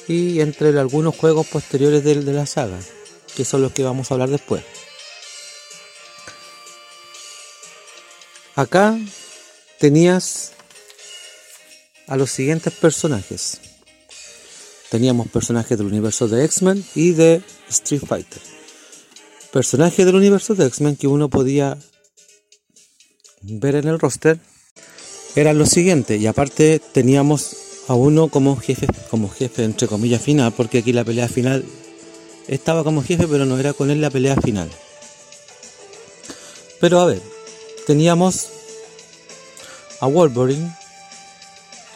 y 0.07 0.39
entre 0.39 0.69
algunos 0.79 1.15
juegos 1.15 1.45
posteriores 1.45 2.03
de 2.03 2.15
la 2.15 2.47
saga, 2.47 2.79
que 3.35 3.45
son 3.45 3.61
los 3.61 3.71
que 3.71 3.83
vamos 3.83 4.09
a 4.09 4.15
hablar 4.15 4.31
después. 4.31 4.63
Acá 8.57 8.99
tenías 9.77 10.53
a 12.07 12.17
los 12.17 12.31
siguientes 12.31 12.73
personajes. 12.73 13.61
Teníamos 14.89 15.27
personajes 15.27 15.77
del 15.77 15.85
universo 15.85 16.27
de 16.27 16.43
X-Men 16.43 16.83
y 16.95 17.11
de 17.11 17.43
Street 17.69 18.01
Fighter. 18.01 18.41
Personajes 19.53 20.03
del 20.03 20.15
universo 20.15 20.55
de 20.55 20.65
X-Men 20.65 20.95
que 20.95 21.05
uno 21.05 21.29
podía 21.29 21.77
ver 23.43 23.75
en 23.75 23.89
el 23.89 23.99
roster 23.99 24.39
eran 25.35 25.59
los 25.59 25.69
siguientes. 25.69 26.19
Y 26.19 26.25
aparte 26.25 26.79
teníamos 26.79 27.57
a 27.87 27.93
uno 27.93 28.27
como 28.29 28.57
jefe, 28.57 28.87
como 29.11 29.29
jefe 29.29 29.65
entre 29.65 29.87
comillas 29.87 30.23
final, 30.23 30.51
porque 30.51 30.79
aquí 30.79 30.93
la 30.93 31.05
pelea 31.05 31.27
final 31.27 31.63
estaba 32.47 32.83
como 32.83 33.03
jefe, 33.03 33.27
pero 33.27 33.45
no 33.45 33.59
era 33.59 33.73
con 33.73 33.91
él 33.91 34.01
la 34.01 34.09
pelea 34.09 34.35
final. 34.35 34.71
Pero 36.79 36.99
a 36.99 37.05
ver, 37.05 37.36
teníamos 37.87 38.49
a 40.01 40.07
Wolverine, 40.07 40.75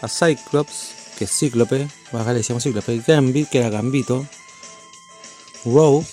a 0.01 0.07
Cyclops, 0.07 0.93
que 1.17 1.25
es 1.25 1.37
Cíclope, 1.37 1.89
acá 2.13 2.31
le 2.31 2.39
decíamos 2.39 2.63
Cíclope, 2.63 3.03
Gambit, 3.05 3.49
que 3.49 3.59
era 3.59 3.69
Gambito, 3.69 4.25
Rogue, 5.65 6.07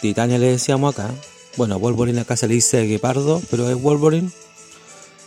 Titania 0.00 0.38
le 0.38 0.52
decíamos 0.52 0.94
acá, 0.94 1.12
bueno, 1.56 1.80
Wolverine 1.80 2.20
acá 2.20 2.36
se 2.36 2.46
le 2.46 2.54
dice 2.54 2.86
Guepardo, 2.86 3.42
pero 3.50 3.68
es 3.68 3.74
Wolverine, 3.74 4.30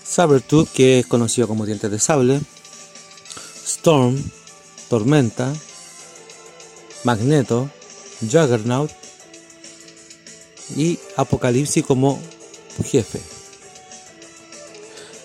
Sabertooth, 0.05 0.69
que 0.69 0.99
es 0.99 1.05
conocido 1.05 1.49
como 1.49 1.65
Dientes 1.65 1.91
de 1.91 1.99
Sable, 1.99 2.39
Storm, 3.65 4.17
Tormenta, 4.89 5.53
Magneto, 7.03 7.69
Juggernaut. 8.21 8.89
Y 10.75 10.99
Apocalipsis 11.15 11.85
como 11.85 12.19
jefe. 12.83 13.21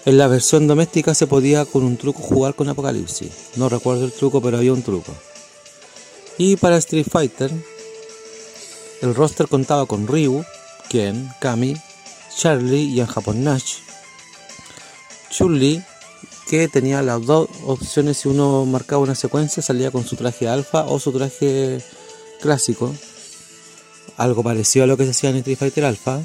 En 0.05 0.19
la 0.19 0.27
versión 0.27 0.67
doméstica 0.67 1.15
se 1.15 1.29
podía 1.29 1.65
con 1.65 1.85
un 1.85 1.97
truco 1.97 2.21
jugar 2.21 2.55
con 2.55 2.69
Apocalipsis. 2.69 3.31
No 3.57 3.69
recuerdo 3.69 4.05
el 4.05 4.13
truco, 4.13 4.41
pero 4.41 4.57
había 4.57 4.73
un 4.73 4.83
truco. 4.83 5.15
Y 6.39 6.57
para 6.57 6.79
Street 6.79 7.07
Fighter, 7.09 7.53
el 9.01 9.15
roster 9.15 9.47
contaba 9.47 9.87
con 9.87 10.09
Ryu, 10.09 10.45
Ken, 10.89 11.31
Kami, 11.41 11.77
Charlie 12.37 12.85
y 12.85 13.01
en 13.01 13.07
Japón 13.07 13.45
Nash. 13.45 13.77
Chun-Li, 15.31 15.83
que 16.49 16.69
tenía 16.69 17.01
las 17.03 17.25
dos 17.25 17.49
opciones 17.65 18.19
si 18.19 18.29
uno 18.29 18.65
marcaba 18.67 19.03
una 19.03 19.15
secuencia, 19.15 19.63
salía 19.63 19.91
con 19.91 20.05
su 20.05 20.17
traje 20.17 20.49
alfa 20.49 20.85
o 20.85 20.99
su 20.99 21.13
traje 21.13 21.81
clásico. 22.41 22.93
Algo 24.17 24.43
parecido 24.43 24.85
a 24.85 24.87
lo 24.89 24.97
que 24.97 25.05
se 25.05 25.11
hacía 25.11 25.31
en 25.31 25.37
Street 25.37 25.59
Fighter 25.59 25.85
Alpha. 25.85 26.21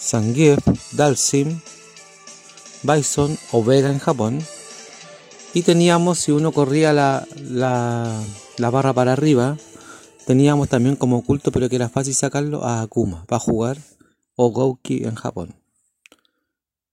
Zangief, 0.00 0.58
Dalsim, 0.92 1.60
Bison 2.82 3.36
o 3.52 3.64
Vega 3.64 3.90
en 3.90 3.98
Japón. 3.98 4.40
Y 5.54 5.62
teníamos, 5.62 6.18
si 6.18 6.32
uno 6.32 6.52
corría 6.52 6.92
la, 6.92 7.26
la, 7.36 8.22
la 8.58 8.70
barra 8.70 8.92
para 8.92 9.12
arriba, 9.12 9.56
teníamos 10.26 10.68
también 10.68 10.94
como 10.96 11.18
oculto, 11.18 11.50
pero 11.50 11.68
que 11.68 11.76
era 11.76 11.88
fácil 11.88 12.14
sacarlo, 12.14 12.64
a 12.64 12.82
Akuma 12.82 13.24
para 13.26 13.40
jugar 13.40 13.78
o 14.36 14.50
Gouki 14.50 15.04
en 15.04 15.14
Japón, 15.16 15.56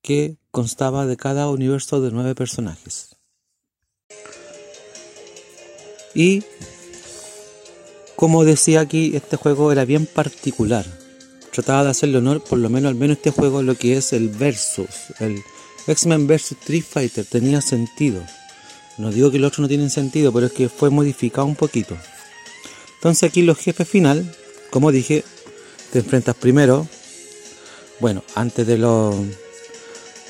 que 0.01 0.37
constaba 0.51 1.05
de 1.05 1.17
cada 1.17 1.49
universo 1.49 2.01
de 2.01 2.11
nueve 2.11 2.33
personajes. 2.33 3.17
Y 6.15 6.43
como 8.15 8.45
decía 8.45 8.79
aquí, 8.79 9.15
este 9.15 9.35
juego 9.35 9.73
era 9.73 9.83
bien 9.83 10.05
particular 10.05 10.85
trataba 11.55 11.85
de 11.85 11.89
hacerle 11.91 12.17
honor, 12.17 12.43
por 12.43 12.59
lo 12.59 12.69
menos 12.69 12.89
al 12.89 12.95
menos 12.95 13.17
este 13.17 13.31
juego, 13.31 13.63
lo 13.63 13.75
que 13.75 13.97
es 13.97 14.13
el 14.13 14.29
versus. 14.29 14.89
El 15.19 15.41
X-Men 15.87 16.27
versus 16.27 16.57
Street 16.59 16.83
Fighter 16.87 17.25
tenía 17.25 17.61
sentido. 17.61 18.21
No 18.97 19.11
digo 19.11 19.31
que 19.31 19.39
los 19.39 19.49
otros 19.49 19.63
no 19.63 19.67
tienen 19.67 19.89
sentido, 19.89 20.31
pero 20.31 20.47
es 20.47 20.51
que 20.51 20.69
fue 20.69 20.89
modificado 20.89 21.47
un 21.47 21.55
poquito. 21.55 21.97
Entonces 22.95 23.29
aquí 23.29 23.41
los 23.41 23.57
jefes 23.57 23.87
final, 23.87 24.35
como 24.69 24.91
dije, 24.91 25.23
te 25.91 25.99
enfrentas 25.99 26.35
primero. 26.35 26.87
Bueno, 27.99 28.23
antes 28.35 28.67
de 28.67 28.77
los 28.77 29.15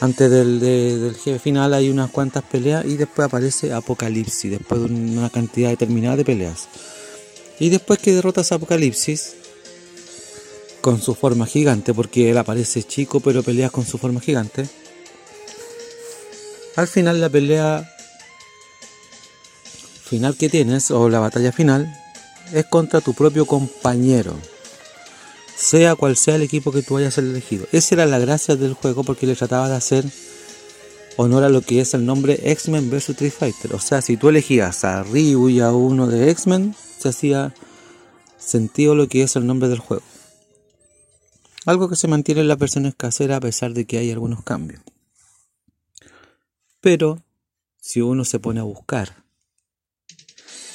antes 0.01 0.29
del, 0.29 0.59
del, 0.59 1.15
jefe 1.15 1.39
final 1.39 1.73
hay 1.73 1.89
unas 1.89 2.11
cuantas 2.11 2.43
peleas 2.43 2.85
y 2.85 2.97
después 2.97 3.27
aparece 3.27 3.73
Apocalipsis, 3.73 4.51
después 4.51 4.81
de 4.81 4.87
una 4.87 5.29
cantidad 5.29 5.69
determinada 5.69 6.17
de 6.17 6.25
peleas. 6.25 6.67
Y 7.59 7.69
después 7.69 7.99
que 7.99 8.13
derrotas 8.13 8.51
a 8.51 8.55
Apocalipsis, 8.55 9.35
con 10.85 11.01
su 11.01 11.15
forma 11.15 11.47
gigante, 11.47 11.95
porque 11.95 12.29
él 12.29 12.37
aparece 12.37 12.83
chico 12.83 13.19
pero 13.19 13.41
peleas 13.41 13.71
con 13.71 13.87
su 13.87 13.97
forma 13.97 14.21
gigante, 14.21 14.69
al 16.75 16.87
final 16.87 17.19
la 17.19 17.27
pelea 17.27 17.91
final 20.03 20.37
que 20.37 20.47
tienes, 20.47 20.91
o 20.91 21.09
la 21.09 21.19
batalla 21.19 21.51
final, 21.51 21.91
es 22.53 22.65
contra 22.65 23.01
tu 23.01 23.15
propio 23.15 23.47
compañero 23.47 24.37
sea 25.55 25.95
cual 25.95 26.17
sea 26.17 26.35
el 26.35 26.43
equipo 26.43 26.71
que 26.71 26.83
tú 26.83 26.97
hayas 26.97 27.17
elegido. 27.17 27.65
Esa 27.71 27.95
era 27.95 28.05
la 28.05 28.19
gracia 28.19 28.55
del 28.55 28.75
juego 28.75 29.03
porque 29.03 29.25
le 29.25 29.35
trataba 29.35 29.67
de 29.67 29.77
hacer 29.77 30.05
honor 31.17 31.45
a 31.45 31.49
lo 31.49 31.63
que 31.63 31.81
es 31.81 31.95
el 31.95 32.05
nombre 32.05 32.39
X-Men 32.43 32.91
vs 32.91 33.09
Street 33.09 33.33
Fighter. 33.35 33.73
O 33.73 33.79
sea, 33.79 34.03
si 34.03 34.17
tú 34.17 34.29
elegías 34.29 34.83
a 34.83 35.01
Ryu 35.01 35.49
y 35.49 35.61
a 35.61 35.71
uno 35.71 36.05
de 36.05 36.29
X-Men, 36.29 36.75
se 36.99 37.09
hacía 37.09 37.55
sentido 38.37 38.93
lo 38.93 39.07
que 39.07 39.23
es 39.23 39.35
el 39.35 39.47
nombre 39.47 39.67
del 39.67 39.79
juego. 39.79 40.03
Algo 41.65 41.89
que 41.89 41.95
se 41.95 42.07
mantiene 42.07 42.41
en 42.41 42.47
las 42.47 42.59
versiones 42.59 42.93
caseras 42.95 43.37
a 43.37 43.41
pesar 43.41 43.73
de 43.73 43.85
que 43.85 43.97
hay 43.97 44.11
algunos 44.11 44.43
cambios. 44.43 44.81
Pero 46.79 47.23
si 47.81 48.01
uno 48.01 48.23
se 48.23 48.39
pone 48.39 48.59
a 48.59 48.63
buscar 48.63 49.23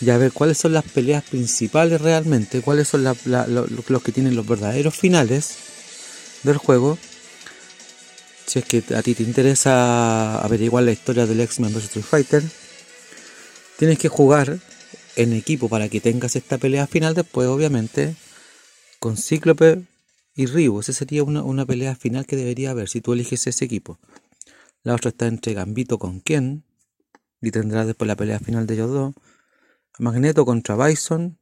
y 0.00 0.10
a 0.10 0.18
ver 0.18 0.32
cuáles 0.32 0.58
son 0.58 0.72
las 0.72 0.84
peleas 0.84 1.22
principales 1.22 2.00
realmente, 2.00 2.62
cuáles 2.62 2.88
son 2.88 3.04
los 3.04 4.02
que 4.02 4.12
tienen 4.12 4.34
los 4.34 4.46
verdaderos 4.46 4.96
finales 4.96 5.56
del 6.42 6.56
juego. 6.56 6.98
Si 8.46 8.58
es 8.58 8.64
que 8.64 8.82
a 8.96 9.02
ti 9.02 9.14
te 9.14 9.22
interesa 9.22 10.40
averiguar 10.40 10.82
la 10.82 10.90
historia 10.90 11.26
del 11.26 11.40
X-Men 11.40 11.72
vs 11.72 11.84
Street 11.84 12.04
Fighter, 12.04 12.42
tienes 13.78 13.98
que 13.98 14.08
jugar 14.08 14.58
en 15.14 15.32
equipo 15.34 15.68
para 15.68 15.88
que 15.88 16.00
tengas 16.00 16.34
esta 16.34 16.58
pelea 16.58 16.88
final. 16.88 17.14
Después, 17.14 17.46
obviamente, 17.46 18.16
con 18.98 19.16
Cíclope 19.16 19.84
y 20.34 20.46
Ryu. 20.46 20.80
Esa 20.80 20.92
sería 20.92 21.22
una, 21.24 21.42
una 21.42 21.66
pelea 21.66 21.94
final 21.94 22.26
que 22.26 22.36
debería 22.36 22.70
haber 22.70 22.88
si 22.88 23.00
tú 23.00 23.12
eliges 23.12 23.46
ese 23.46 23.64
equipo. 23.64 23.98
La 24.82 24.94
otra 24.94 25.10
está 25.10 25.26
entre 25.26 25.54
Gambito 25.54 25.98
con 25.98 26.20
Ken. 26.20 26.64
Y 27.42 27.50
tendrás 27.50 27.86
después 27.86 28.06
la 28.06 28.16
pelea 28.16 28.38
final 28.38 28.66
de 28.66 28.74
ellos 28.74 28.90
dos. 28.90 29.14
Magneto 29.98 30.44
contra 30.44 30.76
Bison 30.76 31.38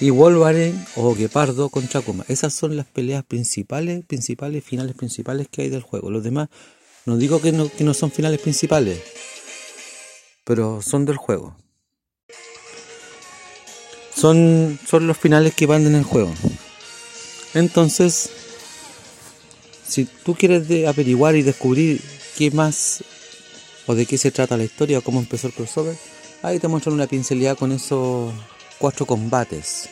y 0.00 0.10
Wolverine 0.10 0.86
o 0.96 1.14
Gepardo 1.14 1.68
contra 1.68 2.00
Kuma. 2.00 2.24
Esas 2.28 2.54
son 2.54 2.76
las 2.76 2.86
peleas 2.86 3.24
principales, 3.24 4.04
principales, 4.06 4.64
finales 4.64 4.94
principales 4.94 5.48
que 5.50 5.62
hay 5.62 5.68
del 5.68 5.82
juego. 5.82 6.10
Los 6.10 6.22
demás, 6.22 6.48
no 7.06 7.16
digo 7.16 7.40
que 7.40 7.52
no, 7.52 7.70
que 7.70 7.84
no 7.84 7.94
son 7.94 8.10
finales 8.10 8.40
principales, 8.40 9.02
pero 10.44 10.80
son 10.82 11.04
del 11.04 11.16
juego. 11.16 11.56
Son, 14.14 14.78
son 14.86 15.06
los 15.06 15.16
finales 15.16 15.54
que 15.54 15.66
van 15.66 15.86
en 15.86 15.94
el 15.94 16.04
juego. 16.04 16.32
Entonces, 17.54 18.30
si 19.86 20.04
tú 20.04 20.34
quieres 20.34 20.68
averiguar 20.86 21.36
y 21.36 21.42
descubrir 21.42 22.02
qué 22.36 22.50
más 22.50 23.02
o 23.86 23.94
de 23.94 24.06
qué 24.06 24.18
se 24.18 24.30
trata 24.30 24.56
la 24.56 24.64
historia 24.64 24.98
o 24.98 25.02
cómo 25.02 25.20
empezó 25.20 25.46
el 25.46 25.54
crossover, 25.54 25.96
Ahí 26.40 26.60
te 26.60 26.68
muestran 26.68 26.94
una 26.94 27.08
pincelada 27.08 27.56
con 27.56 27.72
esos 27.72 28.32
cuatro 28.78 29.06
combates. 29.06 29.88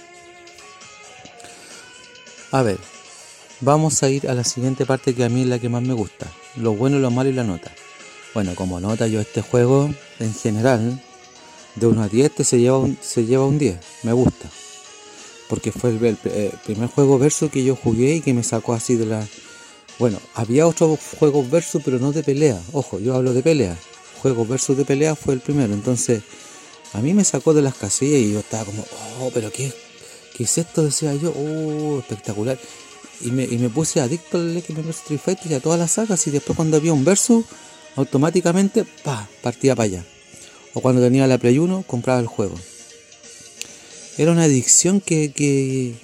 A 2.52 2.62
ver, 2.62 2.78
vamos 3.60 4.02
a 4.04 4.08
ir 4.08 4.30
a 4.30 4.34
la 4.34 4.44
siguiente 4.44 4.86
parte 4.86 5.12
que 5.12 5.24
a 5.24 5.28
mí 5.28 5.42
es 5.42 5.48
la 5.48 5.58
que 5.58 5.68
más 5.68 5.82
me 5.82 5.92
gusta. 5.92 6.26
Lo 6.54 6.74
bueno, 6.74 7.00
lo 7.00 7.10
malo 7.10 7.30
y 7.30 7.32
la 7.32 7.42
nota. 7.42 7.72
Bueno, 8.32 8.54
como 8.54 8.78
nota 8.78 9.08
yo 9.08 9.20
este 9.20 9.42
juego 9.42 9.92
en 10.20 10.34
general, 10.34 11.02
de 11.74 11.86
1 11.88 12.02
a 12.02 12.08
10 12.08 12.32
se 12.44 12.60
lleva 12.60 12.78
un, 12.78 12.96
se 13.00 13.24
lleva 13.24 13.44
un 13.44 13.58
10. 13.58 13.76
Me 14.04 14.12
gusta. 14.12 14.48
Porque 15.48 15.72
fue 15.72 15.90
el, 15.90 16.18
eh, 16.24 16.52
primer 16.64 16.88
juego 16.88 17.18
verso 17.18 17.50
que 17.50 17.64
yo 17.64 17.76
jugué 17.76 18.16
y 18.16 18.20
que 18.20 18.34
me 18.34 18.42
sacó 18.42 18.74
así 18.74 18.96
de 18.96 19.06
la... 19.06 19.26
Bueno, 19.98 20.18
había 20.34 20.66
otros 20.66 20.98
juegos 21.18 21.50
verso 21.50 21.80
pero 21.84 21.98
no 21.98 22.12
de 22.12 22.22
pelea. 22.22 22.60
Ojo, 22.72 22.98
yo 22.98 23.14
hablo 23.14 23.32
de 23.32 23.42
pelea 23.42 23.76
juego 24.26 24.44
versus 24.44 24.76
de 24.76 24.84
pelea 24.84 25.14
fue 25.14 25.34
el 25.34 25.40
primero. 25.40 25.72
Entonces, 25.72 26.22
a 26.92 27.00
mí 27.00 27.14
me 27.14 27.24
sacó 27.24 27.54
de 27.54 27.62
las 27.62 27.74
casillas 27.74 28.20
y 28.20 28.32
yo 28.32 28.40
estaba 28.40 28.64
como, 28.64 28.84
oh, 29.20 29.30
pero 29.32 29.52
¿qué, 29.52 29.72
qué 30.36 30.44
es 30.44 30.58
esto? 30.58 30.82
Decía 30.82 31.14
yo, 31.14 31.30
oh, 31.30 32.00
espectacular. 32.00 32.58
Y 33.20 33.30
me, 33.30 33.44
y 33.44 33.56
me 33.58 33.68
puse 33.68 34.00
adicto 34.00 34.38
al 34.38 34.56
X-Men 34.56 34.88
Street 34.90 35.20
Fighter 35.24 35.52
y 35.52 35.54
a 35.54 35.60
todas 35.60 35.78
las 35.78 35.92
sagas. 35.92 36.26
Y 36.26 36.30
después, 36.30 36.56
cuando 36.56 36.76
había 36.76 36.92
un 36.92 37.04
versus, 37.04 37.44
automáticamente, 37.94 38.84
pa, 38.84 39.28
partía 39.42 39.76
para 39.76 39.84
allá. 39.84 40.04
O 40.74 40.80
cuando 40.80 41.00
tenía 41.00 41.26
la 41.26 41.38
Play 41.38 41.58
1, 41.58 41.84
compraba 41.86 42.18
el 42.20 42.26
juego. 42.26 42.56
Era 44.18 44.32
una 44.32 44.44
adicción 44.44 45.00
que, 45.00 45.30
que, 45.32 45.94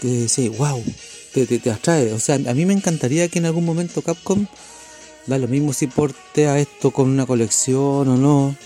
que 0.00 0.28
sí, 0.28 0.48
wow, 0.48 0.82
te, 1.32 1.46
te, 1.46 1.70
atrae. 1.70 2.12
O 2.12 2.20
sea, 2.20 2.36
a 2.36 2.54
mí 2.54 2.64
me 2.64 2.72
encantaría 2.72 3.28
que 3.28 3.38
en 3.38 3.46
algún 3.46 3.64
momento 3.64 4.02
Capcom 4.02 4.46
Da 5.28 5.36
lo 5.36 5.46
mismo 5.46 5.74
si 5.74 5.88
portea 5.88 6.58
esto 6.58 6.90
con 6.90 7.10
una 7.10 7.26
colección 7.26 8.08
o 8.08 8.16
no. 8.16 8.56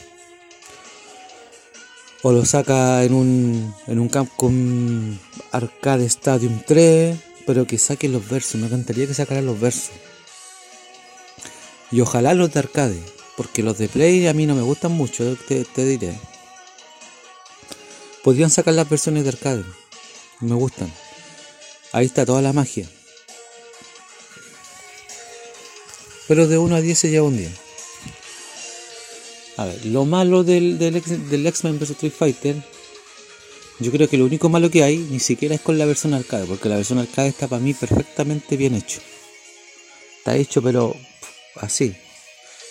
O 2.23 2.31
lo 2.31 2.45
saca 2.45 3.03
en 3.03 3.15
un, 3.15 3.75
en 3.89 3.99
un 3.99 4.09
Capcom 4.09 5.19
Arcade 5.51 6.05
Stadium 6.05 6.61
3. 6.65 7.19
Pero 7.47 7.67
que 7.67 7.79
saquen 7.79 8.13
los 8.13 8.29
versos. 8.29 8.61
Me 8.61 8.69
encantaría 8.69 9.09
que 9.09 9.15
sacaran 9.15 9.45
los 9.45 9.59
versos. 9.59 9.91
Y 11.91 12.01
ojalá 12.01 12.33
los 12.35 12.53
de 12.53 12.61
arcade. 12.61 13.03
Porque 13.37 13.65
los 13.65 13.79
de 13.79 13.89
Play 13.89 14.29
a 14.29 14.33
mí 14.33 14.47
no 14.47 14.55
me 14.55 14.63
gustan 14.63 14.93
mucho, 14.93 15.37
te, 15.49 15.65
te 15.65 15.85
diré. 15.85 16.15
Podrían 18.23 18.51
sacar 18.51 18.75
las 18.75 18.89
versiones 18.89 19.25
de 19.25 19.31
arcade. 19.31 19.65
Me 20.41 20.55
gustan. 20.55 20.93
Ahí 21.93 22.07
está 22.07 22.25
toda 22.25 22.43
la 22.43 22.53
magia. 22.53 22.89
Pero 26.29 26.47
de 26.47 26.57
1 26.57 26.77
a 26.77 26.81
10 26.81 26.99
se 26.99 27.11
lleva 27.11 27.27
un 27.27 27.37
día. 27.37 27.53
A 29.57 29.67
ver, 29.67 29.85
lo 29.87 30.05
malo 30.05 30.45
del, 30.45 30.79
del, 30.79 30.97
X-Men 30.97 31.79
vs 31.79 31.91
Street 31.91 32.13
Fighter, 32.17 32.57
yo 33.81 33.93
creo 33.93 34.09
que 34.09 34.17
lo 34.17 34.25
único 34.25 34.49
malo 34.49 34.71
que 34.71 34.83
hay 34.83 34.97
ni 34.97 35.21
siquiera 35.21 35.55
es 35.55 35.61
con 35.61 35.77
la 35.77 35.85
versión 35.85 36.15
arcade, 36.15 36.47
porque 36.47 36.69
la 36.69 36.77
versión 36.77 36.99
arcade 36.99 37.29
está 37.29 37.49
para 37.49 37.61
mí 37.61 37.75
perfectamente 37.75 38.57
bien 38.57 38.75
hecho. 38.75 39.01
Está 40.19 40.37
hecho, 40.37 40.63
pero 40.63 40.97
así. 41.57 41.95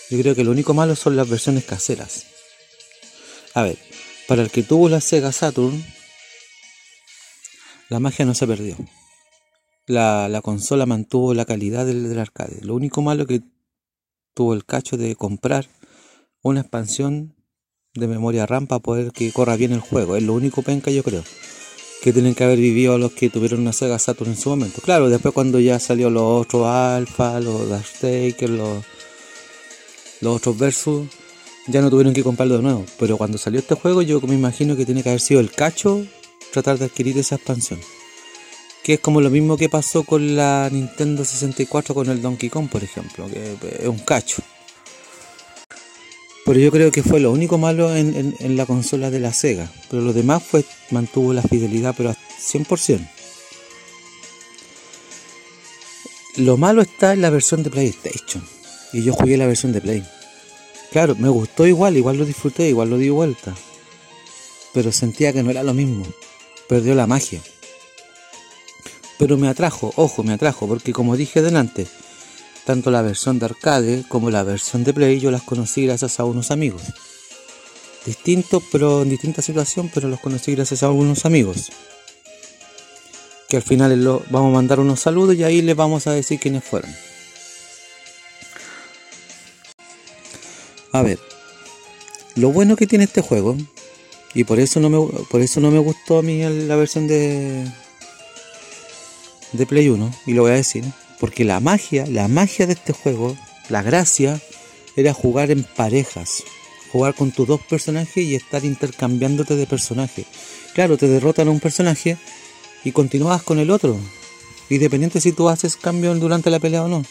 Yo 0.09 0.19
creo 0.19 0.33
que 0.33 0.43
lo 0.43 0.51
único 0.51 0.73
malo 0.73 0.95
son 0.95 1.15
las 1.15 1.29
versiones 1.29 1.65
caseras. 1.65 2.25
A 3.53 3.63
ver, 3.63 3.77
para 4.31 4.43
el 4.43 4.49
que 4.49 4.63
tuvo 4.63 4.87
la 4.87 5.01
Sega 5.01 5.33
Saturn, 5.33 5.83
la 7.89 7.99
magia 7.99 8.23
no 8.23 8.33
se 8.33 8.47
perdió 8.47 8.77
la, 9.87 10.39
consola 10.41 10.85
mantuvo 10.85 11.33
la 11.33 11.43
calidad 11.43 11.85
del, 11.85 12.17
arcade. 12.17 12.61
Lo 12.61 12.75
único 12.75 13.01
malo 13.01 13.25
que 13.25 13.41
tuvo 14.33 14.53
el 14.53 14.63
cacho 14.63 14.95
de 14.95 15.17
comprar 15.17 15.67
una 16.43 16.61
expansión 16.61 17.35
de 17.93 18.07
memoria 18.07 18.45
RAM 18.45 18.67
para 18.67 18.79
poder 18.79 19.11
que 19.11 19.33
corra 19.33 19.57
bien 19.57 19.73
el 19.73 19.81
juego. 19.81 20.15
Es 20.15 20.23
lo 20.23 20.33
único 20.33 20.61
penca 20.61 20.91
yo 20.91 21.03
creo. 21.03 21.25
Que 22.01 22.13
tienen 22.13 22.33
que 22.33 22.45
haber 22.45 22.57
vivido 22.57 22.97
los 22.97 23.11
que 23.11 23.29
tuvieron 23.29 23.59
una 23.59 23.73
Sega 23.73 23.99
Saturn 23.99 24.31
en 24.31 24.37
su 24.37 24.47
momento. 24.47 24.81
Claro, 24.81 25.09
después 25.09 25.33
cuando 25.33 25.59
ya 25.59 25.77
salió 25.77 26.09
los 26.09 26.45
otros 26.45 26.67
Alpha, 26.67 27.41
los 27.41 27.67
Dark 27.67 27.83
Taker, 27.99 28.49
los, 28.49 28.85
los 30.21 30.37
otros 30.37 30.57
Versus, 30.57 31.09
ya 31.67 31.81
no 31.81 31.89
tuvieron 31.89 32.13
que 32.13 32.23
comprarlo 32.23 32.57
de 32.57 32.63
nuevo. 32.63 32.85
Pero 32.99 33.17
cuando 33.17 33.37
salió 33.37 33.59
este 33.59 33.75
juego 33.75 34.01
yo 34.01 34.21
me 34.21 34.35
imagino 34.35 34.75
que 34.75 34.85
tiene 34.85 35.03
que 35.03 35.09
haber 35.09 35.21
sido 35.21 35.39
el 35.39 35.51
cacho 35.51 36.05
tratar 36.51 36.77
de 36.77 36.85
adquirir 36.85 37.17
esa 37.17 37.35
expansión 37.35 37.79
que 38.83 38.95
es 38.95 38.99
como 38.99 39.21
lo 39.21 39.29
mismo 39.29 39.57
que 39.57 39.69
pasó 39.69 40.03
con 40.03 40.35
la 40.35 40.69
Nintendo 40.71 41.23
64 41.23 41.93
con 41.93 42.09
el 42.09 42.21
Donkey 42.21 42.49
Kong, 42.49 42.67
por 42.69 42.83
ejemplo, 42.83 43.27
que 43.29 43.55
es 43.79 43.87
un 43.87 43.99
cacho. 43.99 44.41
Pero 46.45 46.59
yo 46.59 46.71
creo 46.71 46.91
que 46.91 47.03
fue 47.03 47.19
lo 47.19 47.31
único 47.31 47.57
malo 47.59 47.95
en, 47.95 48.57
la 48.57 48.65
consola 48.65 49.11
de 49.11 49.19
la 49.19 49.31
Sega. 49.31 49.71
Pero 49.89 50.01
lo 50.01 50.13
demás 50.13 50.41
fue, 50.43 50.65
mantuvo 50.89 51.33
la 51.33 51.43
fidelidad, 51.43 51.93
pero 51.95 52.09
a 52.09 52.15
100%. 52.15 53.07
Lo 56.37 56.57
malo 56.57 56.81
está 56.81 57.13
en 57.13 57.21
la 57.21 57.29
versión 57.29 57.61
de 57.61 57.69
PlayStation. 57.69 58.43
Y 58.93 59.03
yo 59.03 59.13
jugué 59.13 59.37
la 59.37 59.45
versión 59.45 59.71
de 59.71 59.81
Play. 59.81 60.03
Claro, 60.91 61.15
me 61.15 61.29
gustó 61.29 61.65
igual, 61.65 61.95
igual 61.95 62.17
lo 62.17 62.25
disfruté, 62.25 62.67
igual 62.67 62.89
lo 62.89 62.97
di 62.97 63.07
vuelta. 63.07 63.55
Pero 64.73 64.91
sentía 64.91 65.31
que 65.31 65.41
no 65.41 65.49
era 65.49 65.63
lo 65.63 65.73
mismo. 65.73 66.05
Perdió 66.67 66.95
la 66.95 67.07
magia. 67.07 67.41
Pero 69.17 69.37
me 69.37 69.47
atrajo, 69.47 69.93
ojo, 69.95 70.23
me 70.23 70.33
atrajo, 70.33 70.67
porque 70.67 70.91
como 70.91 71.15
dije 71.15 71.41
delante, 71.41 71.87
tanto 72.65 72.91
la 72.91 73.01
versión 73.01 73.39
de 73.39 73.45
arcade 73.45 74.03
como 74.07 74.31
la 74.31 74.43
versión 74.43 74.83
de 74.83 74.93
Play 74.93 75.19
yo 75.19 75.31
las 75.31 75.43
conocí 75.43 75.85
gracias 75.85 76.19
a 76.19 76.25
unos 76.25 76.51
amigos. 76.51 76.81
Distintos, 78.05 78.61
pero 78.71 79.03
en 79.03 79.09
distinta 79.09 79.41
situación, 79.41 79.89
pero 79.93 80.09
los 80.09 80.19
conocí 80.19 80.55
gracias 80.55 80.83
a 80.83 80.89
unos 80.89 81.25
amigos. 81.25 81.71
Que 83.47 83.57
al 83.57 83.63
final 83.63 84.03
lo, 84.03 84.23
vamos 84.29 84.49
a 84.49 84.55
mandar 84.55 84.79
unos 84.79 84.99
saludos 84.99 85.35
y 85.35 85.43
ahí 85.43 85.61
les 85.61 85.75
vamos 85.75 86.07
a 86.07 86.11
decir 86.11 86.39
quiénes 86.39 86.63
fueron. 86.63 86.91
A 90.91 91.01
ver, 91.01 91.19
lo 92.35 92.51
bueno 92.51 92.75
que 92.75 92.87
tiene 92.87 93.05
este 93.05 93.21
juego, 93.21 93.57
y 94.33 94.43
por 94.43 94.59
eso 94.59 94.79
no 94.79 94.89
me, 94.89 95.23
por 95.29 95.41
eso 95.41 95.59
no 95.59 95.71
me 95.71 95.79
gustó 95.79 96.19
a 96.19 96.21
mí 96.21 96.41
la 96.43 96.75
versión 96.75 97.07
de, 97.07 97.65
de 99.53 99.65
Play 99.65 99.89
1, 99.89 100.13
y 100.25 100.33
lo 100.33 100.43
voy 100.43 100.51
a 100.51 100.55
decir, 100.55 100.83
porque 101.19 101.45
la 101.45 101.59
magia, 101.59 102.05
la 102.07 102.27
magia 102.27 102.67
de 102.67 102.73
este 102.73 102.93
juego, 102.93 103.37
la 103.69 103.83
gracia, 103.83 104.41
era 104.95 105.13
jugar 105.13 105.51
en 105.51 105.63
parejas. 105.63 106.43
Jugar 106.91 107.15
con 107.15 107.31
tus 107.31 107.47
dos 107.47 107.61
personajes 107.61 108.17
y 108.17 108.35
estar 108.35 108.65
intercambiándote 108.65 109.55
de 109.55 109.65
personaje. 109.65 110.25
Claro, 110.73 110.97
te 110.97 111.07
derrotan 111.07 111.47
a 111.47 111.51
un 111.51 111.59
personaje 111.59 112.17
y 112.83 112.91
continúas 112.91 113.43
con 113.43 113.59
el 113.59 113.71
otro. 113.71 113.97
Independiente 114.69 115.21
si 115.21 115.31
tú 115.31 115.47
haces 115.47 115.77
cambio 115.77 116.13
durante 116.15 116.49
la 116.49 116.59
pelea 116.59 116.83
o 116.83 116.87
no. 116.87 117.03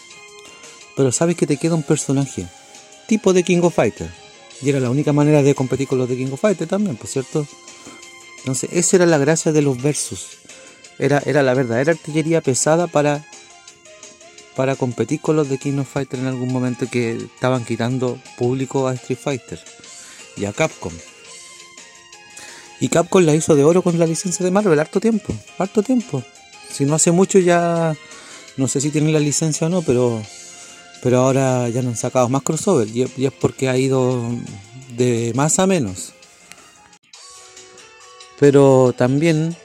Pero 0.97 1.12
sabes 1.12 1.37
que 1.37 1.47
te 1.47 1.57
queda 1.57 1.75
un 1.75 1.83
personaje. 1.83 2.47
Tipo 3.11 3.33
de 3.33 3.42
King 3.42 3.59
of 3.62 3.75
Fighter. 3.75 4.09
Y 4.62 4.68
era 4.68 4.79
la 4.79 4.88
única 4.88 5.12
manera 5.12 5.42
de 5.42 5.57
competir 5.57 5.88
con 5.88 5.99
los 5.99 6.09
de 6.09 6.16
King 6.16 6.31
of 6.31 6.40
Fighter 6.40 6.68
también, 6.68 6.94
por 6.94 7.09
cierto. 7.09 7.44
Entonces, 8.38 8.70
esa 8.73 8.99
era 8.99 9.07
la 9.07 9.18
gracia 9.18 9.51
de 9.51 9.62
los 9.62 9.83
versus. 9.83 10.38
Era, 10.96 11.20
era 11.27 11.42
la 11.42 11.55
verdadera 11.55 11.90
artillería 11.90 12.40
pesada 12.40 12.87
para 12.87 13.27
para 14.55 14.77
competir 14.77 15.20
con 15.20 15.35
los 15.35 15.49
de 15.49 15.59
King 15.59 15.79
of 15.79 15.88
Fighter 15.92 16.20
en 16.20 16.27
algún 16.27 16.53
momento 16.53 16.87
que 16.88 17.16
estaban 17.16 17.64
quitando 17.64 18.16
público 18.38 18.87
a 18.87 18.94
Street 18.94 19.18
Fighter 19.18 19.59
y 20.37 20.44
a 20.44 20.53
Capcom. 20.53 20.92
Y 22.79 22.90
Capcom 22.90 23.25
la 23.25 23.35
hizo 23.35 23.57
de 23.57 23.64
oro 23.64 23.83
con 23.83 23.99
la 23.99 24.07
licencia 24.07 24.44
de 24.44 24.53
Marvel, 24.53 24.79
harto 24.79 25.01
tiempo, 25.01 25.35
harto 25.59 25.83
tiempo. 25.83 26.23
Si 26.70 26.85
no 26.85 26.94
hace 26.94 27.11
mucho 27.11 27.40
ya, 27.40 27.96
no 28.57 28.68
sé 28.68 28.81
si 28.81 28.90
tienen 28.90 29.12
la 29.12 29.18
licencia 29.18 29.66
o 29.66 29.70
no, 29.70 29.83
pero, 29.83 30.23
pero 31.02 31.18
ahora 31.18 31.68
ya 31.68 31.82
no 31.82 31.90
han 31.90 31.96
sacado 31.96 32.28
más 32.28 32.42
crossover 32.42 32.88
y, 32.88 33.06
y 33.16 33.26
es 33.26 33.32
porque 33.32 33.68
ha 33.68 33.76
ido 33.76 34.20
de 34.96 35.32
más 35.34 35.58
a 35.58 35.66
menos. 35.66 36.12
Pero 38.38 38.94
también 38.96 39.56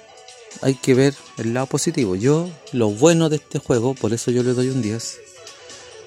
hay 0.61 0.75
que 0.75 0.93
ver 0.93 1.13
el 1.37 1.53
lado 1.53 1.67
positivo. 1.67 2.15
Yo, 2.15 2.49
lo 2.71 2.89
bueno 2.89 3.29
de 3.29 3.37
este 3.37 3.59
juego, 3.59 3.93
por 3.93 4.13
eso 4.13 4.31
yo 4.31 4.43
le 4.43 4.53
doy 4.53 4.69
un 4.69 4.81
10. 4.81 5.19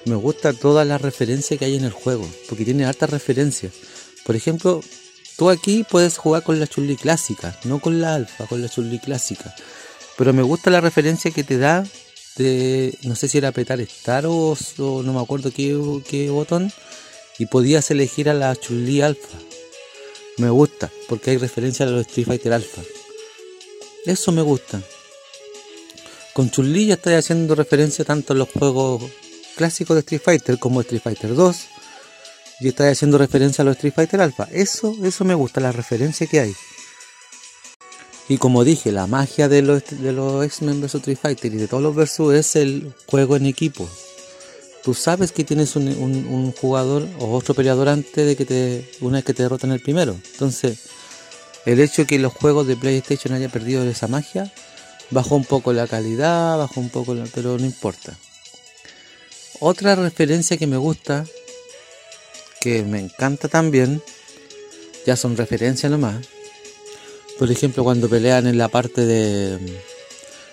Me 0.05 0.15
gusta 0.15 0.53
toda 0.53 0.85
la 0.85 0.97
referencia 0.97 1.57
que 1.57 1.65
hay 1.65 1.75
en 1.75 1.83
el 1.83 1.91
juego, 1.91 2.27
porque 2.47 2.65
tiene 2.65 2.85
hartas 2.85 3.09
referencias. 3.09 3.73
Por 4.25 4.35
ejemplo, 4.35 4.81
tú 5.37 5.49
aquí 5.49 5.85
puedes 5.89 6.17
jugar 6.17 6.43
con 6.43 6.59
la 6.59 6.67
Chulli 6.67 6.95
clásica, 6.95 7.57
no 7.63 7.79
con 7.79 8.01
la 8.01 8.15
alfa, 8.15 8.45
con 8.47 8.61
la 8.61 8.69
Chulli 8.69 8.99
clásica. 8.99 9.53
Pero 10.17 10.33
me 10.33 10.43
gusta 10.43 10.69
la 10.69 10.81
referencia 10.81 11.31
que 11.31 11.43
te 11.43 11.57
da 11.57 11.85
de, 12.35 12.97
no 13.03 13.15
sé 13.15 13.27
si 13.27 13.37
era 13.37 13.49
apretar 13.49 13.79
Star 13.81 14.25
o, 14.27 14.57
no 14.77 15.13
me 15.13 15.21
acuerdo 15.21 15.51
qué, 15.51 15.77
qué, 16.07 16.29
botón, 16.29 16.71
y 17.37 17.45
podías 17.45 17.91
elegir 17.91 18.29
a 18.29 18.33
la 18.33 18.55
Chulli 18.55 19.01
alfa. 19.01 19.37
Me 20.37 20.49
gusta, 20.49 20.89
porque 21.07 21.31
hay 21.31 21.37
referencia 21.37 21.85
a 21.85 21.89
los 21.89 22.07
Street 22.07 22.27
Fighter 22.27 22.53
alfa. 22.53 22.81
Eso 24.05 24.31
me 24.31 24.41
gusta. 24.41 24.81
Con 26.33 26.49
Chun-Li 26.49 26.87
ya 26.87 26.93
estoy 26.93 27.15
haciendo 27.15 27.53
referencia 27.55 28.05
tanto 28.05 28.33
en 28.33 28.39
los 28.39 28.49
juegos 28.49 29.03
clásicos 29.57 29.95
de 29.95 29.99
Street 29.99 30.21
Fighter 30.23 30.57
como 30.57 30.79
Street 30.81 31.01
Fighter 31.01 31.35
2. 31.35 31.57
Y 32.61 32.69
estoy 32.69 32.87
haciendo 32.87 33.17
referencia 33.17 33.61
a 33.61 33.65
los 33.65 33.75
Street 33.75 33.93
Fighter 33.93 34.21
Alpha. 34.21 34.47
Eso, 34.51 34.95
eso 35.03 35.25
me 35.25 35.33
gusta, 35.33 35.59
la 35.59 35.73
referencia 35.73 36.27
que 36.27 36.39
hay. 36.39 36.53
Y 38.29 38.37
como 38.37 38.63
dije, 38.63 38.91
la 38.91 39.07
magia 39.07 39.49
de 39.49 39.63
los, 39.63 39.83
de 39.89 40.13
los 40.13 40.45
X-Men 40.45 40.81
vs 40.81 40.95
Street 40.95 41.17
Fighter 41.19 41.51
y 41.51 41.57
de 41.57 41.67
todos 41.67 41.81
los 41.81 41.95
versus 41.95 42.35
es 42.35 42.55
el 42.55 42.93
juego 43.07 43.35
en 43.35 43.47
equipo. 43.47 43.89
Tú 44.83 44.93
sabes 44.93 45.31
que 45.31 45.43
tienes 45.43 45.75
un, 45.75 46.53
jugador 46.53 47.07
o 47.19 47.33
otro 47.33 47.55
peleador 47.55 47.89
antes 47.89 48.27
de 48.27 48.35
que 48.35 48.45
te, 48.45 48.89
una 49.01 49.17
vez 49.17 49.25
que 49.25 49.33
te 49.33 49.41
derrotan 49.41 49.71
el 49.71 49.81
primero. 49.81 50.15
Entonces, 50.33 50.77
el 51.65 51.79
hecho 51.79 52.03
de 52.03 52.05
que 52.05 52.19
los 52.19 52.31
juegos 52.31 52.67
de 52.67 52.77
PlayStation 52.77 53.33
hayan 53.33 53.49
perdido 53.49 53.83
esa 53.83 54.07
magia 54.07 54.53
bajó 55.09 55.35
un 55.35 55.45
poco 55.45 55.73
la 55.73 55.87
calidad, 55.87 56.55
bajó 56.55 56.81
un 56.81 56.89
poco, 56.89 57.15
pero 57.33 57.57
no 57.57 57.65
importa. 57.65 58.15
Otra 59.59 59.95
referencia 59.95 60.55
que 60.55 60.67
me 60.67 60.77
gusta, 60.77 61.25
que 62.61 62.83
me 62.83 62.99
encanta 62.99 63.47
también, 63.47 64.03
ya 65.07 65.15
son 65.15 65.35
referencias 65.35 65.91
nomás. 65.91 66.27
Por 67.39 67.49
ejemplo, 67.49 67.85
cuando 67.85 68.09
pelean 68.09 68.47
en 68.47 68.57
la 68.57 68.67
parte 68.67 69.05
de 69.05 69.57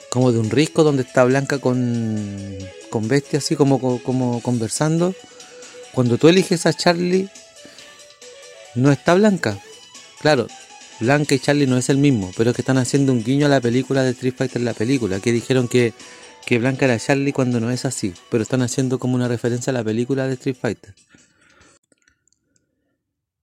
como 0.08 0.32
de 0.32 0.38
un 0.38 0.48
risco 0.48 0.84
donde 0.84 1.02
está 1.02 1.24
Blanca 1.24 1.58
con 1.58 2.56
con 2.90 3.08
Bestia 3.08 3.40
así 3.40 3.56
como, 3.56 4.00
como 4.02 4.40
conversando. 4.40 5.14
Cuando 5.92 6.16
tú 6.16 6.28
eliges 6.28 6.64
a 6.64 6.72
Charlie 6.72 7.28
no 8.76 8.92
está 8.92 9.14
Blanca. 9.14 9.58
Claro, 10.20 10.46
Blanca 11.00 11.34
y 11.34 11.38
Charlie 11.38 11.66
no 11.66 11.76
es 11.76 11.88
el 11.88 11.98
mismo, 11.98 12.30
pero 12.36 12.50
es 12.50 12.56
que 12.56 12.62
están 12.62 12.78
haciendo 12.78 13.12
un 13.12 13.24
guiño 13.24 13.46
a 13.46 13.48
la 13.50 13.60
película 13.60 14.02
de 14.02 14.10
Street 14.10 14.34
Fighter, 14.36 14.62
la 14.62 14.74
película, 14.74 15.20
que 15.20 15.32
dijeron 15.32 15.68
que, 15.68 15.92
que 16.46 16.58
Blanca 16.58 16.84
era 16.84 16.98
Charlie 16.98 17.32
cuando 17.32 17.60
no 17.60 17.70
es 17.70 17.84
así, 17.84 18.14
pero 18.30 18.42
están 18.42 18.62
haciendo 18.62 18.98
como 18.98 19.14
una 19.14 19.28
referencia 19.28 19.72
a 19.72 19.74
la 19.74 19.84
película 19.84 20.26
de 20.26 20.34
Street 20.34 20.56
Fighter. 20.60 20.94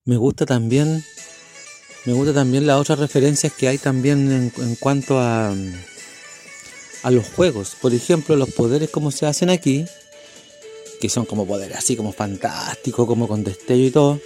Me 0.06 0.18
gusta 0.18 0.46
también, 0.46 1.04
me 2.06 2.14
gusta 2.14 2.34
también 2.34 2.68
las 2.68 2.80
otras 2.80 3.00
referencias 3.00 3.54
que 3.54 3.68
hay 3.68 3.78
también 3.78 4.52
en, 4.58 4.76
cuanto 4.76 5.20
a, 5.20 5.54
a 7.04 7.12
los 7.12 7.28
juegos. 7.28 7.76
Por 7.82 7.94
ejemplo, 7.94 8.36
los 8.36 8.52
poderes 8.52 8.90
como 8.90 9.12
se 9.12 9.26
hacen 9.26 9.50
aquí, 9.50 9.86
que 11.00 11.10
son 11.10 11.26
como 11.26 11.46
poderes 11.46 11.78
así 11.78 11.96
como 11.96 12.12
fantásticos, 12.12 13.08
como 13.08 13.28
con 13.28 13.44
destello 13.44 13.86
y 13.86 13.92
todo 13.92 14.20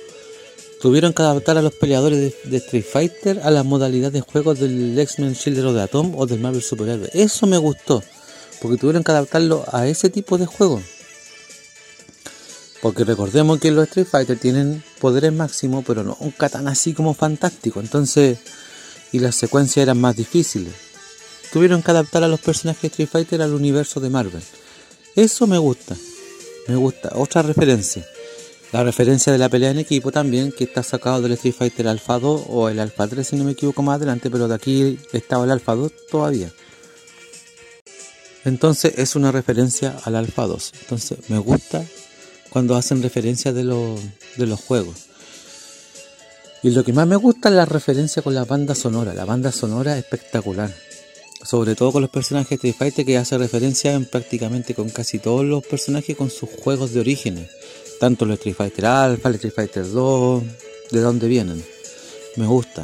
Tuvieron 0.82 1.12
que 1.12 1.24
adaptar 1.24 1.58
a 1.58 1.64
los 1.64 1.74
peleadores 1.74 2.36
de, 2.44 2.58
Street 2.58 2.86
Fighter 2.86 3.40
a 3.44 3.50
la 3.50 3.64
modalidad 3.64 4.12
de 4.12 4.22
juego 4.22 4.54
del 4.54 4.98
X-Men 4.98 5.34
Shield 5.34 5.66
of 5.66 5.76
the 5.76 5.82
Atom 5.82 6.14
o 6.16 6.28
del 6.28 6.40
Marvel 6.40 6.62
Superhéroe. 6.62 7.10
Eso 7.14 7.48
me 7.48 7.58
gustó, 7.58 8.04
porque 8.62 8.78
tuvieron 8.78 9.04
que 9.04 9.12
adaptarlo 9.12 9.66
a 9.72 9.88
ese 9.88 10.10
tipo 10.12 10.38
de 10.38 10.46
juego. 10.46 10.80
Porque 12.82 13.04
recordemos 13.04 13.60
que 13.60 13.72
los 13.72 13.88
Street 13.88 14.08
Fighter 14.08 14.38
tienen 14.38 14.84
poderes 15.00 15.34
máximos, 15.34 15.84
pero 15.86 16.04
no 16.04 16.16
un 16.20 16.32
katana 16.32 16.72
así 16.72 16.94
como 16.94 17.14
fantástico. 17.14 17.80
Entonces, 17.80 18.38
y 19.12 19.20
las 19.20 19.36
secuencias 19.36 19.84
eran 19.84 20.00
más 20.00 20.16
difíciles. 20.16 20.74
Tuvieron 21.52 21.82
que 21.82 21.92
adaptar 21.92 22.24
a 22.24 22.28
los 22.28 22.40
personajes 22.40 22.82
de 22.82 22.88
Street 22.90 23.10
Fighter 23.10 23.42
al 23.42 23.54
universo 23.54 24.00
de 24.00 24.10
Marvel. 24.10 24.44
Eso 25.16 25.48
me 25.48 25.58
gusta. 25.58 25.96
Me 26.68 26.76
gusta. 26.76 27.12
Otra 27.16 27.42
referencia. 27.42 28.06
La 28.74 28.84
referencia 28.84 29.32
de 29.32 29.40
la 29.40 29.48
pelea 29.48 29.72
en 29.72 29.80
equipo 29.80 30.12
también, 30.12 30.52
que 30.52 30.66
está 30.66 30.84
sacado 30.84 31.22
del 31.22 31.32
Street 31.34 31.56
Fighter 31.58 31.88
Alpha 31.88 32.20
2 32.20 32.44
o 32.50 32.68
el 32.68 32.80
Alpha 32.80 33.08
3 33.08 33.26
si 33.26 33.38
no 33.38 33.46
me 33.46 33.54
equivoco 33.54 33.82
más 33.82 33.96
adelante, 33.96 34.30
pero 34.30 34.48
de 34.48 34.56
aquí 34.56 35.00
estaba 35.14 35.46
el 35.46 35.52
Alpha 35.52 35.74
2 35.74 35.92
todavía. 36.12 36.52
Entonces 38.44 38.94
es 38.98 39.16
una 39.16 39.32
referencia 39.32 39.98
al 40.04 40.18
Alpha 40.18 40.46
2. 40.48 40.74
Entonces 40.82 41.18
me 41.30 41.40
gusta 41.40 41.86
cuando 42.50 42.76
hacen 42.76 43.04
referencia 43.04 43.54
de, 43.54 43.64
de 43.64 44.46
los 44.48 44.60
juegos. 44.60 44.96
Y 46.64 46.72
lo 46.72 46.84
que 46.84 46.94
más 46.94 47.08
me 47.08 47.16
gusta 47.16 47.50
es 47.50 47.56
la 47.56 47.66
referencia 47.66 48.22
con 48.22 48.34
la 48.34 48.46
banda 48.46 48.76
sonora. 48.76 49.14
La 49.14 49.26
banda 49.26 49.52
sonora 49.52 49.98
es 49.98 50.04
espectacular. 50.04 50.74
Sobre 51.44 51.76
todo 51.76 51.92
con 51.92 52.02
los 52.02 52.12
personajes 52.12 52.50
de 52.50 52.56
Street 52.56 52.76
Fighter 52.78 53.06
que 53.06 53.18
hace 53.18 53.38
referencia 53.38 53.94
en 53.94 54.06
prácticamente 54.06 54.74
con 54.74 54.90
casi 54.90 55.20
todos 55.20 55.46
los 55.46 55.66
personajes 55.66 56.18
con 56.18 56.30
sus 56.32 56.50
juegos 56.50 56.94
de 56.94 57.00
orígenes 57.00 57.48
tanto 58.00 58.26
el 58.26 58.32
Street 58.32 58.56
Fighter 58.56 58.86
Alpha, 58.86 59.30
el 59.30 59.36
Street 59.36 59.54
Fighter 59.54 59.90
2, 59.90 60.44
de 60.92 61.00
dónde 61.00 61.28
vienen. 61.28 61.64
Me 62.36 62.46
gusta. 62.46 62.84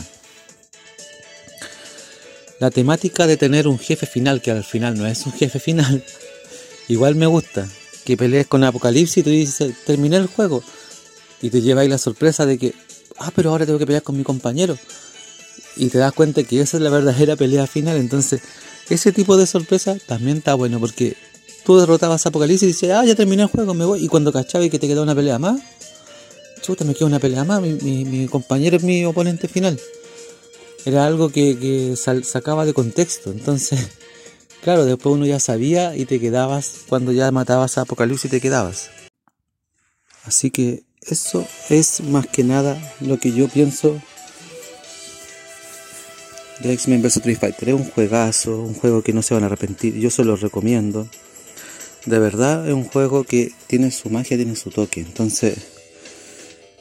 La 2.60 2.72
temática 2.72 3.28
de 3.28 3.38
tener 3.38 3.68
un 3.68 3.78
jefe 3.78 4.06
final, 4.06 4.42
que 4.42 4.52
al 4.52 4.64
final 4.64 4.98
no 4.98 5.06
es 5.06 5.26
un 5.26 5.34
jefe 5.34 5.60
final, 5.60 6.04
igual 6.88 7.16
me 7.16 7.26
gusta. 7.26 7.68
Que 8.06 8.18
pelees 8.18 8.48
con 8.48 8.64
Apocalipsis 8.64 9.18
y 9.18 9.24
tú 9.24 9.30
dices, 9.30 9.74
terminé 9.86 10.18
el 10.18 10.28
juego. 10.28 10.64
Y 11.42 11.50
te 11.50 11.62
lleváis 11.62 11.90
la 11.90 11.98
sorpresa 11.98 12.46
de 12.46 12.58
que, 12.58 12.74
ah, 13.18 13.32
pero 13.36 13.50
ahora 13.52 13.66
tengo 13.66 13.80
que 13.80 13.86
pelear 13.86 14.04
con 14.04 14.18
mi 14.18 14.24
compañero. 14.24 14.78
Y 15.76 15.88
te 15.88 15.98
das 15.98 16.14
cuenta 16.14 16.44
que 16.44 16.62
esa 16.62 16.78
es 16.78 16.84
la 16.84 16.90
verdadera 16.90 17.36
pelea 17.36 17.68
final. 17.68 17.98
Entonces, 17.98 18.42
ese 18.90 19.12
tipo 19.12 19.38
de 19.38 19.48
sorpresa 19.48 19.98
también 20.08 20.38
está 20.38 20.54
bueno 20.54 20.80
porque 20.80 21.16
tú 21.66 21.78
derrotabas 21.78 22.26
Apocalipsis 22.26 22.64
y 22.64 22.68
dices, 22.68 22.92
ah, 22.92 23.06
ya 23.06 23.16
terminé 23.16 23.44
el 23.44 23.50
juego, 23.50 23.74
me 23.74 23.86
voy. 23.86 24.04
Y 24.04 24.08
cuando 24.08 24.32
cachaba 24.32 24.66
y 24.66 24.70
que 24.70 24.80
te 24.80 24.88
quedaba 24.88 25.04
una 25.04 25.16
pelea 25.16 25.40
más, 25.40 25.62
chuta, 26.62 26.86
me 26.86 26.94
queda 26.94 27.06
una 27.06 27.20
pelea 27.20 27.44
más, 27.44 27.62
mi, 27.62 28.28
compañero 28.28 28.78
es 28.78 28.84
mi 28.84 29.06
oponente 29.06 29.48
final. 29.48 29.80
Era 30.86 31.06
algo 31.06 31.30
que, 31.30 31.58
que 31.58 31.96
sacaba 32.24 32.66
de 32.66 32.74
contexto, 32.74 33.32
entonces 33.32 33.80
Claro, 34.64 34.86
después 34.86 35.14
uno 35.14 35.26
ya 35.26 35.42
sabía 35.42 35.94
y 35.96 36.06
te 36.06 36.22
quedabas, 36.22 36.86
cuando 36.88 37.12
ya 37.12 37.30
matabas 37.32 37.78
a 37.78 37.82
Apocalipsis 37.82 38.32
te 38.32 38.40
quedabas. 38.40 38.90
Así 40.24 40.52
que 40.52 40.84
eso 41.02 41.46
es 41.70 42.00
más 42.02 42.28
que 42.28 42.46
nada 42.46 42.78
lo 43.02 43.20
que 43.20 43.34
yo 43.34 43.50
pienso 43.50 44.02
de 46.62 46.72
X-Men 46.72 47.02
vs 47.02 47.18
Street 47.18 47.38
Fighter. 47.38 47.70
Es 47.70 47.76
un 47.76 47.90
juegazo, 47.90 48.58
un 48.62 48.74
juego 48.74 49.02
que 49.02 49.12
no 49.12 49.22
se 49.22 49.34
van 49.34 49.44
a 49.44 49.48
arrepentir. 49.48 49.96
Yo 49.96 50.10
se 50.10 50.24
lo 50.24 50.38
recomiendo. 50.38 51.10
De 52.06 52.20
verdad 52.20 52.66
es 52.66 52.74
un 52.74 52.86
juego 52.86 53.26
que 53.26 53.52
tiene 53.68 53.92
su 53.92 54.10
magia, 54.10 54.38
tiene 54.38 54.56
su 54.56 54.70
toque. 54.70 55.02
Entonces, 55.02 55.73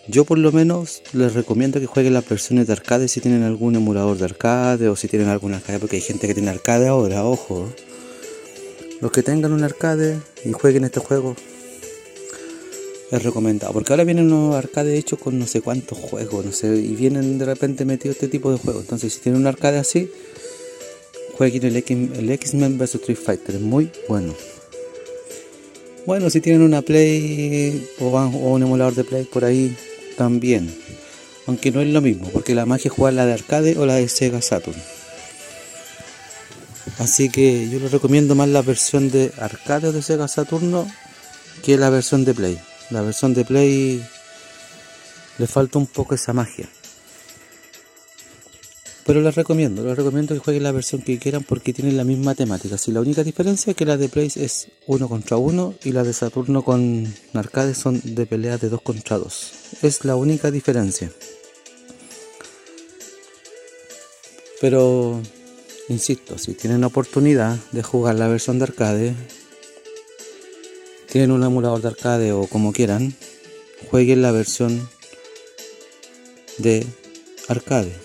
yo 0.08 0.24
por 0.24 0.38
lo 0.38 0.52
menos 0.52 1.02
les 1.12 1.34
recomiendo 1.34 1.80
que 1.80 1.86
jueguen 1.86 2.14
las 2.14 2.28
versiones 2.28 2.66
de 2.66 2.72
arcade 2.72 3.08
si 3.08 3.20
tienen 3.20 3.42
algún 3.42 3.76
emulador 3.76 4.18
de 4.18 4.24
arcade 4.24 4.88
o 4.88 4.96
si 4.96 5.08
tienen 5.08 5.28
alguna 5.28 5.58
arcade, 5.58 5.78
porque 5.78 5.96
hay 5.96 6.02
gente 6.02 6.26
que 6.26 6.34
tiene 6.34 6.50
arcade 6.50 6.88
ahora, 6.88 7.24
ojo. 7.24 7.68
Los 9.00 9.10
que 9.12 9.22
tengan 9.22 9.52
un 9.52 9.64
arcade 9.64 10.18
y 10.44 10.52
jueguen 10.52 10.84
este 10.84 11.00
juego, 11.00 11.34
es 13.12 13.22
recomendado. 13.22 13.72
Porque 13.72 13.92
ahora 13.92 14.04
vienen 14.04 14.32
unos 14.32 14.56
arcades 14.56 14.98
hechos 14.98 15.18
con 15.18 15.38
no 15.38 15.46
sé 15.46 15.60
cuántos 15.60 15.98
juegos, 15.98 16.44
no 16.44 16.52
sé, 16.52 16.74
y 16.76 16.94
vienen 16.94 17.38
de 17.38 17.44
repente 17.44 17.84
metidos 17.84 18.16
este 18.16 18.28
tipo 18.28 18.50
de 18.50 18.58
juegos. 18.58 18.82
Entonces, 18.82 19.12
si 19.12 19.20
tienen 19.20 19.40
un 19.40 19.46
arcade 19.46 19.78
así, 19.78 20.10
jueguen 21.36 21.64
el, 21.64 21.76
X-Men 22.30 22.78
vs 22.78 22.94
Street 22.96 23.18
Fighter, 23.18 23.56
es 23.56 23.60
muy 23.60 23.90
bueno. 24.08 24.34
Bueno, 26.06 26.30
si 26.30 26.40
tienen 26.40 26.62
una 26.62 26.82
Play 26.82 27.86
o, 28.00 28.08
un 28.08 28.62
emulador 28.62 28.94
de 28.94 29.04
Play 29.04 29.24
por 29.24 29.44
ahí, 29.44 29.76
también. 30.16 30.74
Aunque 31.46 31.70
no 31.70 31.80
es 31.80 31.88
lo 31.88 32.00
mismo, 32.00 32.28
porque 32.30 32.54
la 32.54 32.66
magia 32.66 32.88
es 32.88 32.94
jugar 32.94 33.14
la 33.14 33.26
de 33.26 33.32
arcade 33.32 33.76
o 33.76 33.86
la 33.86 33.94
de 33.96 34.08
Sega 34.08 34.40
Saturn. 34.40 34.80
Así 36.98 37.30
que 37.30 37.68
yo 37.68 37.78
les 37.80 37.90
recomiendo 37.90 38.34
más 38.34 38.48
la 38.48 38.62
versión 38.62 39.10
de 39.10 39.32
arcade 39.38 39.88
o 39.88 39.92
de 39.92 40.02
Sega 40.02 40.28
Saturno 40.28 40.86
que 41.62 41.76
la 41.76 41.90
versión 41.90 42.24
de 42.24 42.34
Play. 42.34 42.58
La 42.90 43.02
versión 43.02 43.34
de 43.34 43.44
Play 43.44 44.04
le 45.38 45.46
falta 45.46 45.78
un 45.78 45.86
poco 45.86 46.14
esa 46.14 46.32
magia. 46.32 46.68
Pero 49.04 49.20
les 49.20 49.34
recomiendo, 49.34 49.84
les 49.84 49.96
recomiendo 49.96 50.34
que 50.34 50.40
jueguen 50.40 50.62
la 50.62 50.70
versión 50.70 51.02
que 51.02 51.18
quieran 51.18 51.42
porque 51.42 51.72
tienen 51.72 51.96
la 51.96 52.04
misma 52.04 52.36
temática. 52.36 52.78
Si 52.78 52.92
la 52.92 53.00
única 53.00 53.24
diferencia 53.24 53.72
es 53.72 53.76
que 53.76 53.84
la 53.84 53.96
de 53.96 54.08
Play 54.08 54.30
es 54.36 54.68
uno 54.86 55.08
contra 55.08 55.36
uno 55.36 55.74
y 55.82 55.90
la 55.90 56.04
de 56.04 56.12
Saturno 56.12 56.62
con 56.62 57.12
arcade 57.34 57.74
son 57.74 58.00
de 58.04 58.26
peleas 58.26 58.60
de 58.60 58.68
dos 58.68 58.80
contra 58.80 59.18
dos. 59.18 59.52
Es 59.82 60.04
la 60.04 60.14
única 60.14 60.52
diferencia. 60.52 61.10
Pero, 64.60 65.20
insisto, 65.88 66.38
si 66.38 66.54
tienen 66.54 66.82
la 66.82 66.86
oportunidad 66.86 67.56
de 67.72 67.82
jugar 67.82 68.14
la 68.14 68.28
versión 68.28 68.60
de 68.60 68.64
arcade, 68.64 69.14
tienen 71.10 71.32
un 71.32 71.42
emulador 71.42 71.82
de 71.82 71.88
arcade 71.88 72.32
o 72.32 72.46
como 72.46 72.72
quieran, 72.72 73.16
jueguen 73.90 74.22
la 74.22 74.30
versión 74.30 74.88
de 76.58 76.86
arcade. 77.48 78.01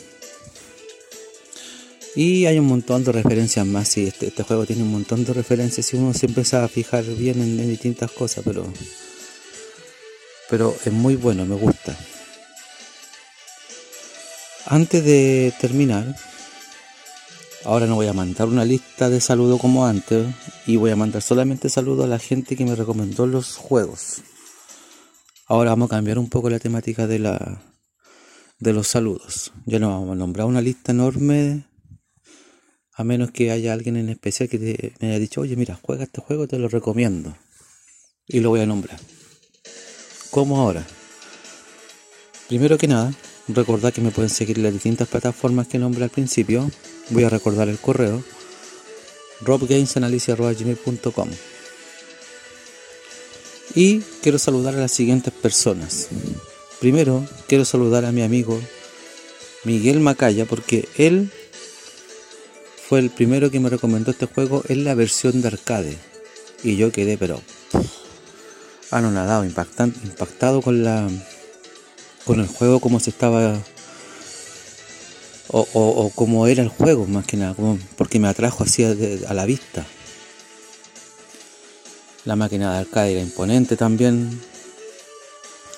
Y 2.18 2.48
hay 2.48 2.58
un 2.58 2.66
montón 2.66 3.04
de 3.04 3.12
referencias 3.12 3.64
más, 3.68 3.96
y 3.96 4.08
este, 4.08 4.30
este, 4.30 4.42
juego 4.42 4.66
tiene 4.66 4.82
un 4.82 4.92
montón 4.92 5.24
de 5.24 5.34
referencias 5.34 5.94
y 5.94 5.98
uno 5.98 6.16
se 6.16 6.26
empieza 6.26 6.64
a 6.64 6.68
fijar 6.68 7.04
bien 7.04 7.40
en, 7.40 7.60
en 7.60 7.70
distintas 7.70 8.10
cosas, 8.10 8.44
pero, 8.44 8.66
pero 10.50 10.76
es 10.84 10.92
muy 10.92 11.16
bueno, 11.16 11.46
me 11.46 11.54
gusta. 11.54 11.96
Antes 14.66 15.06
de 15.06 15.54
terminar, 15.62 16.16
Ahora 17.68 17.86
no 17.86 17.96
voy 17.96 18.08
a 18.08 18.14
mandar 18.14 18.48
una 18.48 18.64
lista 18.64 19.10
de 19.10 19.20
saludos 19.20 19.60
como 19.60 19.86
antes 19.86 20.26
y 20.66 20.78
voy 20.78 20.92
a 20.92 20.96
mandar 20.96 21.22
solamente 21.22 21.68
saludos 21.68 22.06
a 22.06 22.08
la 22.08 22.18
gente 22.18 22.56
que 22.56 22.64
me 22.64 22.76
recomendó 22.76 23.28
los 23.28 23.58
juegos. 23.58 24.22
Ahora 25.48 25.72
vamos 25.72 25.92
a 25.92 25.96
cambiar 25.98 26.18
un 26.18 26.30
poco 26.30 26.50
la 26.50 26.60
temática 26.60 27.08
de 27.08 27.20
la 27.20 27.62
de 28.60 28.72
los 28.72 28.88
saludos. 28.88 29.52
Ya 29.66 29.80
no 29.80 29.90
vamos 29.90 30.12
a 30.12 30.16
nombrar 30.16 30.48
una 30.48 30.62
lista 30.62 30.94
enorme 30.94 31.66
a 32.98 33.04
menos 33.04 33.32
que 33.32 33.52
haya 33.52 33.74
alguien 33.74 33.96
en 33.96 34.10
especial 34.10 34.50
que 34.50 34.94
me 35.00 35.10
haya 35.10 35.20
dicho, 35.20 35.42
oye, 35.42 35.56
mira, 35.56 35.80
juega 35.82 36.04
este 36.04 36.20
juego, 36.20 36.48
te 36.48 36.58
lo 36.58 36.68
recomiendo. 36.68 37.38
Y 38.28 38.40
lo 38.40 38.50
voy 38.50 38.62
a 38.62 38.66
nombrar. 38.66 39.00
¿Cómo 40.32 40.60
ahora? 40.60 40.86
Primero 42.48 42.78
que 42.80 42.88
nada, 42.88 43.14
recordad 43.48 43.94
que 43.94 44.02
me 44.02 44.12
pueden 44.12 44.32
seguir 44.32 44.58
en 44.58 44.64
las 44.64 44.74
distintas 44.74 45.08
plataformas 45.08 45.68
que 45.68 45.80
nombré 45.80 46.04
al 46.04 46.10
principio 46.10 46.70
voy 47.10 47.24
a 47.24 47.30
recordar 47.30 47.70
el 47.70 47.78
correo 47.78 48.24
robgamesanalysis.com 49.42 51.30
y 53.76 54.00
quiero 54.22 54.40
saludar 54.40 54.76
a 54.76 54.80
las 54.80 54.92
siguientes 54.92 55.34
personas 55.34 56.10
primero 56.80 57.26
quiero 57.48 57.64
saludar 57.64 58.04
a 58.04 58.12
mi 58.12 58.22
amigo 58.22 58.60
Miguel 59.64 60.00
Macaya 60.00 60.46
porque 60.46 60.88
él 60.98 61.32
fue 62.88 63.00
el 63.00 63.10
primero 63.10 63.52
que 63.52 63.60
me 63.60 63.70
recomendó 63.70 64.12
este 64.12 64.28
juego 64.28 64.64
en 64.70 64.86
la 64.86 64.96
versión 64.96 65.42
de 65.42 65.50
arcade 65.50 65.98
y 66.64 66.78
yo 66.78 66.92
quedé 66.92 67.18
pero 67.18 67.42
anonadado 68.92 69.44
impactado 69.44 70.62
con 70.62 70.84
la 70.84 71.10
con 72.24 72.40
el 72.40 72.48
juego 72.48 72.80
como 72.80 73.02
se 73.02 73.10
estaba 73.10 73.60
o, 75.50 76.12
como 76.14 76.48
era 76.48 76.62
el 76.62 76.70
juego 76.70 77.06
más 77.06 77.26
que 77.26 77.38
nada, 77.38 77.56
porque 77.96 78.20
me 78.20 78.28
atrajo 78.28 78.64
así 78.64 78.84
a, 78.84 79.34
la 79.34 79.46
vista. 79.46 79.86
La 82.26 82.36
máquina 82.36 82.74
de 82.74 82.80
arcade 82.80 83.14
era 83.14 83.22
imponente 83.22 83.78
también. 83.78 84.42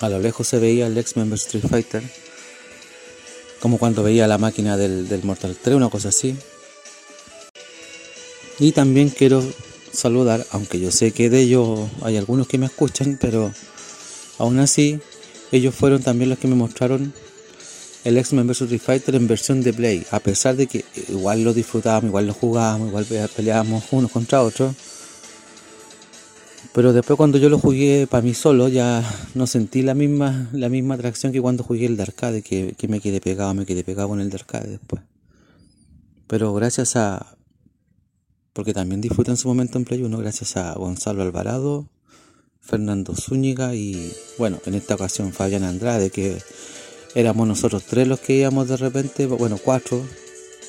A 0.00 0.08
lo 0.08 0.18
lejos 0.18 0.48
se 0.48 0.58
veía 0.58 0.88
el 0.88 0.98
X-Men 0.98 1.32
Street 1.34 1.64
Fighter. 1.68 2.02
Como 3.60 3.78
cuando 3.78 4.02
veía 4.02 4.26
la 4.26 4.38
máquina 4.38 4.76
del, 4.76 5.08
del 5.08 5.22
Mortal 5.22 5.56
3, 5.62 5.76
una 5.76 5.88
cosa 5.88 6.08
así. 6.08 6.36
Y 8.60 8.72
también 8.72 9.08
quiero 9.08 9.42
saludar, 9.90 10.46
aunque 10.50 10.78
yo 10.78 10.90
sé 10.90 11.12
que 11.12 11.30
de 11.30 11.40
ellos 11.40 11.88
hay 12.02 12.18
algunos 12.18 12.46
que 12.46 12.58
me 12.58 12.66
escuchan, 12.66 13.16
pero 13.18 13.50
aún 14.38 14.58
así 14.58 15.00
ellos 15.50 15.74
fueron 15.74 16.02
también 16.02 16.28
los 16.28 16.38
que 16.38 16.46
me 16.46 16.54
mostraron 16.54 17.14
el 18.04 18.18
X-Men 18.18 18.46
vs 18.46 18.62
Street 18.62 18.80
Fighter 18.80 19.14
en 19.14 19.26
versión 19.26 19.62
de 19.62 19.72
Play, 19.72 20.06
a 20.10 20.20
pesar 20.20 20.56
de 20.56 20.66
que 20.66 20.84
igual 21.08 21.42
lo 21.42 21.54
disfrutábamos, 21.54 22.08
igual 22.08 22.26
lo 22.26 22.34
jugábamos, 22.34 22.88
igual 22.88 23.06
peleábamos 23.34 23.84
unos 23.92 24.10
contra 24.10 24.42
otros. 24.42 24.74
Pero 26.74 26.92
después 26.92 27.16
cuando 27.16 27.38
yo 27.38 27.48
lo 27.48 27.58
jugué 27.58 28.06
para 28.06 28.22
mí 28.22 28.34
solo, 28.34 28.68
ya 28.68 29.02
no 29.34 29.46
sentí 29.46 29.80
la 29.80 29.94
misma, 29.94 30.50
la 30.52 30.68
misma 30.68 30.94
atracción 30.96 31.32
que 31.32 31.40
cuando 31.40 31.64
jugué 31.64 31.86
el 31.86 31.96
de 31.96 32.02
arcade, 32.02 32.42
que, 32.42 32.74
que 32.76 32.88
me 32.88 33.00
quedé 33.00 33.22
pegado, 33.22 33.54
me 33.54 33.64
quedé 33.64 33.84
pegado 33.84 34.10
con 34.10 34.20
el 34.20 34.28
de 34.28 34.36
arcade 34.36 34.68
después. 34.68 35.02
Pero 36.28 36.54
gracias 36.54 36.94
a, 36.94 37.36
porque 38.52 38.74
también 38.74 39.00
disfruté 39.00 39.30
en 39.30 39.36
su 39.36 39.48
momento 39.48 39.78
en 39.78 39.84
Play 39.84 40.02
1, 40.02 40.18
gracias 40.18 40.56
a 40.56 40.74
Gonzalo 40.74 41.22
Alvarado, 41.22 41.88
Fernando 42.60 43.14
Zúñiga 43.14 43.74
y 43.74 44.12
bueno, 44.38 44.60
en 44.66 44.74
esta 44.74 44.94
ocasión 44.94 45.32
Fabián 45.32 45.64
Andrade, 45.64 46.10
que 46.10 46.38
éramos 47.14 47.46
nosotros 47.46 47.84
tres 47.84 48.06
los 48.06 48.20
que 48.20 48.34
íbamos 48.34 48.68
de 48.68 48.76
repente, 48.76 49.26
bueno, 49.26 49.58
cuatro, 49.62 50.04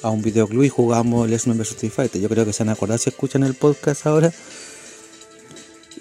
a 0.01 0.09
un 0.09 0.21
videoclub 0.21 0.63
y 0.63 0.69
jugamos 0.69 1.31
X-Men 1.31 1.57
vs 1.57 1.71
Street 1.71 1.91
Fighter. 1.91 2.21
Yo 2.21 2.29
creo 2.29 2.45
que 2.45 2.53
se 2.53 2.63
han 2.63 2.69
acordado 2.69 2.97
si 2.97 3.09
escuchan 3.09 3.43
el 3.43 3.53
podcast 3.53 4.05
ahora. 4.07 4.33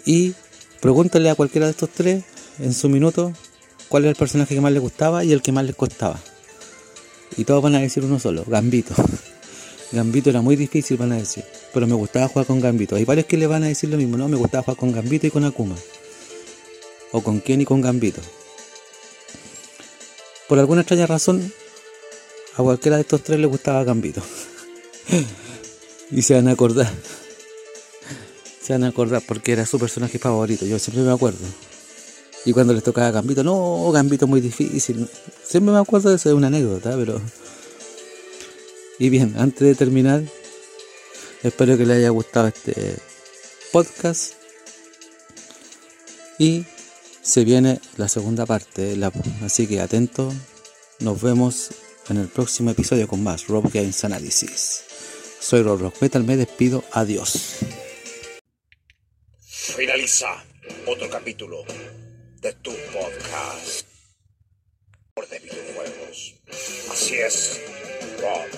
Y 0.07 0.35
pregúntale 0.81 1.29
a 1.29 1.35
cualquiera 1.35 1.67
de 1.67 1.73
estos 1.73 1.91
tres 1.91 2.25
en 2.59 2.73
su 2.73 2.89
minuto 2.89 3.33
cuál 3.89 4.05
era 4.05 4.11
el 4.11 4.17
personaje 4.17 4.55
que 4.55 4.61
más 4.61 4.73
les 4.73 4.83
gustaba 4.83 5.25
y 5.25 5.33
el 5.33 5.43
que 5.43 5.53
más 5.53 5.65
les 5.65 5.77
costaba. 5.77 6.19
Y 7.37 7.45
todos 7.45 7.63
van 7.63 7.75
a 7.75 7.81
decir 7.81 8.05
uno 8.05 8.19
solo, 8.19 8.45
Gambito. 8.47 8.95
Gambito 9.93 10.31
era 10.31 10.41
muy 10.41 10.57
difícil, 10.57 10.97
van 10.97 11.13
a 11.13 11.17
decir. 11.17 11.45
Pero 11.73 11.87
me 11.87 11.95
gustaba 11.95 12.29
jugar 12.29 12.47
con 12.47 12.61
Gambito. 12.61 12.97
Hay 12.97 13.05
varios 13.05 13.27
que 13.27 13.37
le 13.37 13.47
van 13.47 13.63
a 13.63 13.67
decir 13.67 13.89
lo 13.91 13.97
mismo, 13.97 14.17
¿no? 14.17 14.29
Me 14.29 14.37
gustaba 14.37 14.65
jugar 14.65 14.77
con 14.77 14.93
Gambito 14.93 15.27
y 15.27 15.31
con 15.31 15.45
Akuma. 15.45 15.77
O 17.13 17.23
con 17.23 17.41
Ken 17.41 17.61
y 17.61 17.65
con 17.65 17.81
Gambito. 17.81 18.21
Por 20.49 20.59
alguna 20.59 20.81
extraña 20.81 21.07
razón, 21.07 21.53
a 22.57 22.63
cualquiera 22.63 22.97
de 22.97 23.03
estos 23.03 23.23
tres 23.23 23.39
le 23.39 23.47
gustaba 23.47 23.85
Gambito. 23.85 24.23
y 26.11 26.23
se 26.23 26.35
van 26.35 26.49
a 26.49 26.53
acordar. 26.53 26.91
Se 28.63 28.75
van 28.75 28.85
a 28.85 28.89
acordar 28.89 29.23
porque 29.27 29.53
era 29.53 29.67
su 29.67 29.79
personaje 29.79 30.19
favorito. 30.19 30.65
Yo 30.65 30.79
siempre 30.79 31.03
me 31.03 31.11
acuerdo. 31.11 31.39
Y 32.45 32.53
cuando 32.53 32.73
les 32.73 32.83
tocaba 32.83 33.11
Gambito, 33.11 33.43
no, 33.43 33.91
Gambito 33.93 34.27
muy 34.27 34.41
difícil. 34.41 35.09
Siempre 35.43 35.73
me 35.73 35.79
acuerdo 35.79 36.11
de 36.11 36.17
eso, 36.17 36.29
es 36.29 36.35
una 36.35 36.47
anécdota, 36.47 36.95
pero. 36.97 37.21
Y 38.99 39.09
bien, 39.09 39.35
antes 39.39 39.61
de 39.61 39.75
terminar, 39.75 40.23
espero 41.43 41.77
que 41.77 41.87
les 41.87 41.99
haya 41.99 42.11
gustado 42.11 42.49
este 42.49 42.97
podcast. 43.73 44.35
Y 46.39 46.65
se 47.23 47.45
viene 47.45 47.81
la 47.97 48.09
segunda 48.09 48.47
parte, 48.47 48.97
así 49.43 49.67
que 49.67 49.81
atento. 49.81 50.33
Nos 51.01 51.21
vemos 51.21 51.71
en 52.09 52.19
el 52.19 52.29
próximo 52.29 52.71
episodio 52.71 53.09
con 53.09 53.23
más 53.23 53.47
Rob 53.47 53.71
Games 53.73 54.05
Analysis. 54.05 54.85
Soy 55.39 55.63
Rob 55.63 55.81
Rock 55.81 55.97
Metal, 56.01 56.25
me 56.25 56.37
despido, 56.37 56.85
adiós. 56.93 57.59
Finaliza 59.41 60.45
otro 60.87 61.09
capítulo 61.09 61.65
de 62.41 62.53
tu 62.55 62.73
podcast 62.93 63.87
de 65.29 65.39
videojuegos. 65.39 66.35
Así 66.91 67.15
es, 67.17 67.61
Rob 68.21 68.49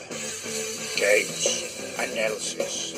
Games 0.97 1.82
Analysis. 1.99 2.95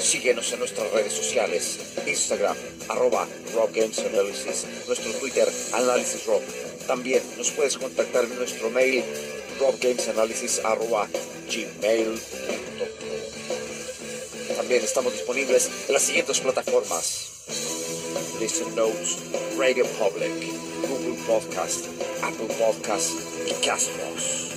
Síguenos 0.00 0.52
en 0.52 0.58
nuestras 0.58 0.90
redes 0.92 1.12
sociales, 1.12 1.78
Instagram, 2.06 2.56
arroba 2.88 3.26
Rob 3.54 3.70
Games 3.72 3.98
Analysis, 4.00 4.66
nuestro 4.86 5.12
Twitter, 5.14 5.48
Análisis 5.72 6.26
Rob. 6.26 6.42
También 6.86 7.22
nos 7.38 7.50
puedes 7.52 7.78
contactar 7.78 8.24
en 8.24 8.36
nuestro 8.36 8.70
mail, 8.70 9.04
robgamesanalysis 9.58 10.60
arroba 10.64 11.08
gmail.com. 11.48 12.24
También 14.56 14.84
estamos 14.84 15.12
disponibles 15.12 15.70
en 15.88 15.94
las 15.94 16.02
siguientes 16.02 16.40
plataformas. 16.40 17.30
Listen 18.40 18.74
Notes, 18.74 19.18
Radio 19.56 19.86
Public, 19.86 20.32
Google 20.88 21.22
Podcast, 21.26 21.86
Apple 22.22 22.48
Podcast 22.58 23.10
y 23.46 23.52
Castbox. 23.64 24.54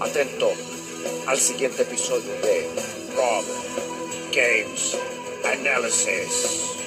Atento 0.00 0.50
al 1.26 1.38
siguiente 1.38 1.82
episodio 1.82 2.32
de 2.42 3.01
Rob 3.16 3.44
Games 4.32 4.96
Analysis. 5.44 6.81